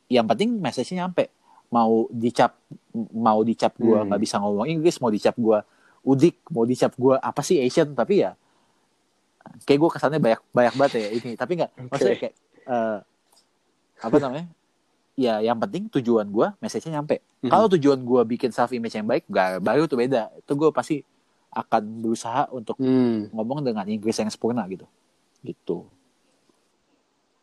yang 0.08 0.26
penting 0.26 0.58
message-nya 0.58 1.06
nyampe 1.06 1.30
mau 1.72 2.06
dicap 2.08 2.52
mau 3.11 3.40
dicap 3.40 3.72
gua 3.74 3.98
Hmm. 3.98 4.08
nggak 4.08 4.20
bisa 4.20 4.37
ngomong 4.37 4.68
Inggris 4.68 5.00
mau 5.00 5.08
dicap 5.08 5.32
gua 5.35 5.64
udik 6.02 6.37
mau 6.48 6.62
dicap 6.62 6.92
gua 6.94 7.16
apa 7.16 7.40
sih 7.40 7.56
Asian 7.58 7.90
tapi 7.92 8.20
ya 8.20 8.37
kayak 9.62 9.78
gue 9.78 9.90
kesannya 9.90 10.18
banyak 10.18 10.40
banyak 10.50 10.74
banget 10.76 10.92
ya 10.94 11.08
ini 11.12 11.30
tapi 11.35 11.52
nggak 11.56 11.70
maksudnya 11.88 12.16
kayak 12.20 12.35
eh, 12.62 12.98
apa 13.98 14.16
namanya 14.16 14.46
ya 15.14 15.40
yang 15.40 15.56
penting 15.56 15.88
tujuan 15.90 16.26
gua 16.26 16.54
message-nya 16.58 16.98
nyampe 16.98 17.18
Mhm. 17.40 17.50
kalau 17.50 17.66
tujuan 17.68 18.00
gua 18.00 18.22
bikin 18.22 18.50
self 18.50 18.70
image 18.70 18.92
yang 18.92 19.04
baik 19.04 19.26
gak, 19.26 19.58
baru 19.58 19.85
tuh 19.85 19.98
beda 19.98 20.30
itu 20.32 20.52
gue 20.52 20.70
pasti 20.70 20.96
akan 21.50 21.82
berusaha 22.00 22.46
untuk 22.50 22.78
Hmm. 22.78 23.28
ngomong 23.30 23.61
dengan 23.62 23.85
Inggris 23.85 24.14
yang 24.14 24.28
sempurna 24.28 24.62
gitu 24.66 24.87
gitu 25.40 25.88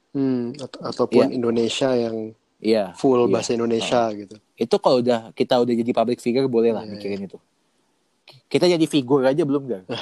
Hmm. 0.09 0.57
At- 0.57 0.81
ataupun 0.89 1.29
Iya. 1.29 1.35
Indonesia 1.35 1.89
yang 1.93 2.33
iya 2.59 2.91
full 2.95 3.27
iya. 3.27 3.31
bahasa 3.31 3.51
Indonesia 3.55 4.01
gitu. 4.13 4.35
itu 4.59 4.75
kalau 4.79 4.99
udah 5.03 5.31
kita 5.35 5.55
udah 5.59 5.73
jadi 5.73 5.91
public 5.95 6.19
figure 6.19 6.47
boleh 6.51 6.71
lah 6.75 6.83
Iya, 6.83 6.91
mikirin 6.95 7.21
itu 7.27 7.39
kita 8.51 8.65
jadi 8.69 8.85
figur 8.85 9.25
aja 9.25 9.41
belum 9.47 9.63
gak 9.65 9.83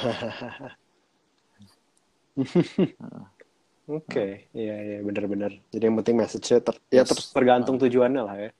Oke, 3.88 4.52
iya 4.52 4.76
iya 4.84 4.98
benar-benar. 5.00 5.48
Jadi 5.72 5.82
yang 5.88 5.96
penting 5.96 6.16
message-nya 6.20 6.60
ter- 6.60 6.84
ya 6.92 7.02
Yes. 7.02 7.08
terus 7.08 7.24
tergantung 7.32 7.80
tujuannya 7.80 8.22
lah 8.22 8.36
ya. 8.36 8.50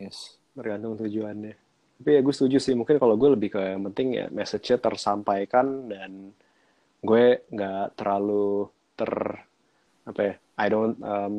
yes 0.00 0.40
Tergantung 0.56 0.96
tujuannya. 0.96 1.54
Tapi 2.00 2.10
ya 2.16 2.20
gue 2.24 2.34
setuju 2.34 2.56
sih. 2.56 2.72
Mungkin 2.72 2.96
kalau 2.96 3.20
gue 3.20 3.36
lebih 3.36 3.52
ke 3.52 3.60
yang 3.60 3.84
penting 3.92 4.16
ya 4.16 4.26
message-nya 4.32 4.80
tersampaikan 4.80 5.92
dan 5.92 6.32
gue 7.04 7.44
nggak 7.52 8.00
terlalu 8.00 8.72
ter 8.96 9.12
apa 10.08 10.20
ya? 10.24 10.34
I 10.56 10.66
don't 10.72 10.96
um, 11.04 11.34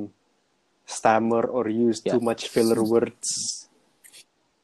stammer 0.91 1.47
or 1.47 1.65
use 1.65 2.04
too 2.04 2.19
Yeah. 2.19 2.21
much 2.21 2.45
filler 2.45 2.84
words. 2.84 3.63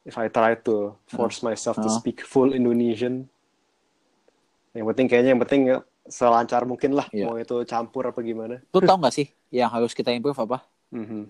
If 0.04 0.14
I 0.14 0.28
try 0.28 0.56
to 0.62 0.96
force 1.06 1.40
myself 1.40 1.76
to 1.76 1.88
Uh. 1.88 1.92
speak 1.94 2.20
full 2.22 2.52
Indonesian, 2.52 3.28
yang 4.72 4.84
penting 4.86 5.06
kayaknya 5.06 5.30
yang 5.32 5.40
penting 5.40 5.62
selancar 6.04 6.64
mungkin 6.64 6.92
lah. 6.92 7.08
Yeah. 7.10 7.28
Mau 7.28 7.36
itu 7.36 7.64
campur 7.64 8.04
apa 8.04 8.20
gimana? 8.20 8.60
lu 8.64 8.80
tau 8.80 8.96
gak 8.96 9.12
sih 9.12 9.28
yang 9.48 9.68
harus 9.68 9.92
kita 9.92 10.08
improve 10.10 10.36
apa 10.38 10.64
Mhm. 10.88 11.28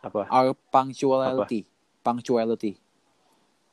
Apa? 0.00 0.28
our 0.28 0.52
punctuality 0.68 1.64
punctuality 2.00 2.76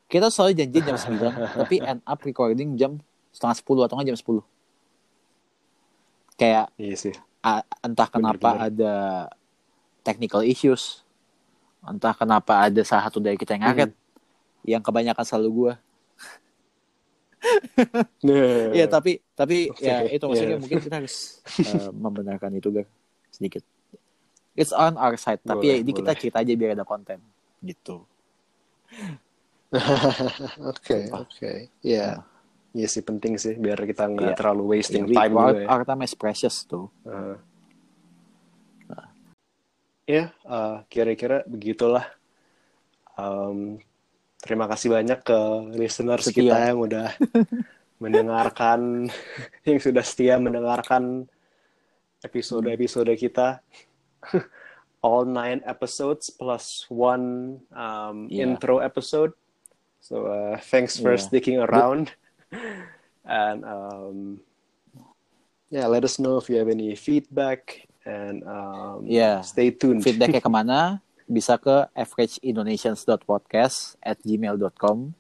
kita 0.08 0.28
selalu 0.28 0.56
janji 0.58 0.80
jam 0.82 0.96
9 0.96 1.32
tapi 1.60 1.80
end 1.80 2.00
up 2.04 2.20
recording 2.22 2.76
jam 2.76 3.00
setengah 3.32 3.56
10 3.58 3.84
atau 3.84 3.96
nggak 3.96 4.08
jam 4.08 4.20
10 4.20 4.44
kayak 6.36 6.68
Iya 6.78 6.96
sih. 6.98 7.16
entah 7.82 8.08
kenapa 8.08 8.50
Bener-bener. 8.56 8.68
ada 8.72 8.94
technical 10.08 10.40
issues 10.42 11.04
entah 11.84 12.16
kenapa 12.16 12.64
ada 12.64 12.80
salah 12.82 13.08
satu 13.08 13.20
dari 13.20 13.36
kita 13.36 13.54
yang 13.54 13.64
ngaret 13.68 13.92
yang 14.64 14.80
kebanyakan 14.80 15.24
selalu 15.24 15.50
gua 15.52 15.74
Nah, 18.26 18.74
Iya 18.74 18.90
tapi 18.90 19.22
tapi 19.38 19.70
Oke, 19.70 19.86
ya 19.86 20.04
itu 20.10 20.26
maksudnya 20.26 20.58
iya. 20.58 20.62
mungkin 20.62 20.80
kita 20.82 20.96
harus 20.98 21.38
eh, 21.70 21.90
membenarkan 21.94 22.50
itu 22.58 22.74
Gar 22.74 22.88
sedikit. 23.30 23.62
It's 24.58 24.74
on 24.74 24.98
our 24.98 25.14
side 25.16 25.46
tapi 25.46 25.70
Boleh, 25.70 25.78
ya 25.78 25.86
ini 25.86 25.92
kita 25.94 26.18
cerita 26.18 26.42
aja 26.42 26.50
biar 26.50 26.74
ada 26.74 26.82
konten 26.82 27.22
gitu. 27.62 28.02
Oke, 30.72 31.12
oke. 31.12 31.52
Iya. 31.84 32.24
Iya 32.72 32.88
sih 32.88 33.02
penting 33.02 33.36
sih 33.36 33.54
biar 33.54 33.78
kita 33.84 34.08
nggak 34.08 34.34
Iya. 34.34 34.38
terlalu 34.38 34.64
wasting 34.78 35.06
We- 35.06 35.14
time 35.14 35.34
our, 35.36 35.54
juga 35.54 35.62
ya. 35.62 35.68
our 35.70 35.84
time 35.84 36.02
is 36.02 36.14
precious 36.18 36.66
tuh. 36.66 36.88
Uh. 37.04 37.38
Ya, 40.08 40.32
uh, 40.48 40.88
kira-kira 40.88 41.44
begitulah. 41.44 42.08
Um, 43.20 43.76
terima 44.40 44.64
kasih 44.72 44.96
banyak 44.96 45.20
ke 45.20 45.40
listeners 45.76 46.32
Setia. 46.32 46.48
kita 46.48 46.56
yang 46.72 46.80
udah 46.80 47.08
mendengarkan, 48.04 49.12
yang 49.68 49.80
sudah 49.84 50.04
setia 50.08 50.40
mendengarkan 50.40 51.28
episode-episode 52.24 53.12
kita. 53.20 53.60
All 55.06 55.28
nine 55.28 55.62
episodes 55.68 56.32
plus 56.32 56.88
one 56.90 57.60
um, 57.76 58.32
Yeah. 58.32 58.48
intro 58.50 58.80
episode. 58.80 59.36
So 60.00 60.32
uh, 60.32 60.56
thanks 60.72 60.96
for 60.96 61.14
Yeah. 61.14 61.22
sticking 61.22 61.58
around. 61.60 62.16
And 63.28 63.68
um, 63.68 64.18
yeah, 65.68 65.86
let 65.92 66.08
us 66.08 66.16
know 66.16 66.40
if 66.40 66.48
you 66.48 66.56
have 66.64 66.72
any 66.72 66.96
feedback 66.96 67.87
and 68.08 68.40
um, 68.48 69.04
Yeah. 69.04 69.44
stay 69.44 69.68
tuned. 69.70 70.00
Feedbacknya 70.00 70.40
ke 70.40 70.48
mana? 70.48 71.04
Bisa 71.28 71.60
ke 71.60 71.92
averageindonesians.podcast 71.92 74.00
at 74.00 74.16
gmail.com 74.24 75.12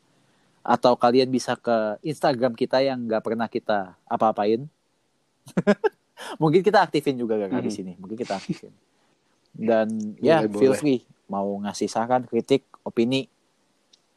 atau 0.63 0.93
kalian 0.95 1.28
bisa 1.28 1.54
ke 1.54 2.00
Instagram 2.02 2.52
kita 2.52 2.80
yang 2.80 3.04
nggak 3.04 3.21
pernah 3.21 3.47
kita 3.47 3.95
apa-apain. 4.04 4.65
Mungkin 6.41 6.60
kita 6.60 6.82
aktifin 6.82 7.13
juga 7.13 7.38
gak 7.38 7.54
di 7.54 7.62
Mhm. 7.62 7.69
sini. 7.69 7.93
Mungkin 7.95 8.15
kita 8.15 8.36
aktifin. 8.36 8.71
Dan 9.52 10.15
ya 10.17 10.43
Boleh, 10.43 10.56
feel 10.56 10.73
free 10.73 11.00
mau 11.28 11.60
ngasih 11.60 11.88
saran, 11.88 12.23
kritik, 12.23 12.63
opini, 12.84 13.28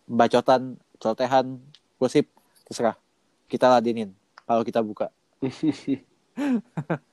bacotan, 0.07 0.79
celotehan, 0.97 1.59
gosip, 1.99 2.27
terserah. 2.67 2.95
Kita 3.47 3.67
ladenin 3.67 4.15
kalau 4.47 4.63
kita 4.63 4.79
buka. 4.79 5.11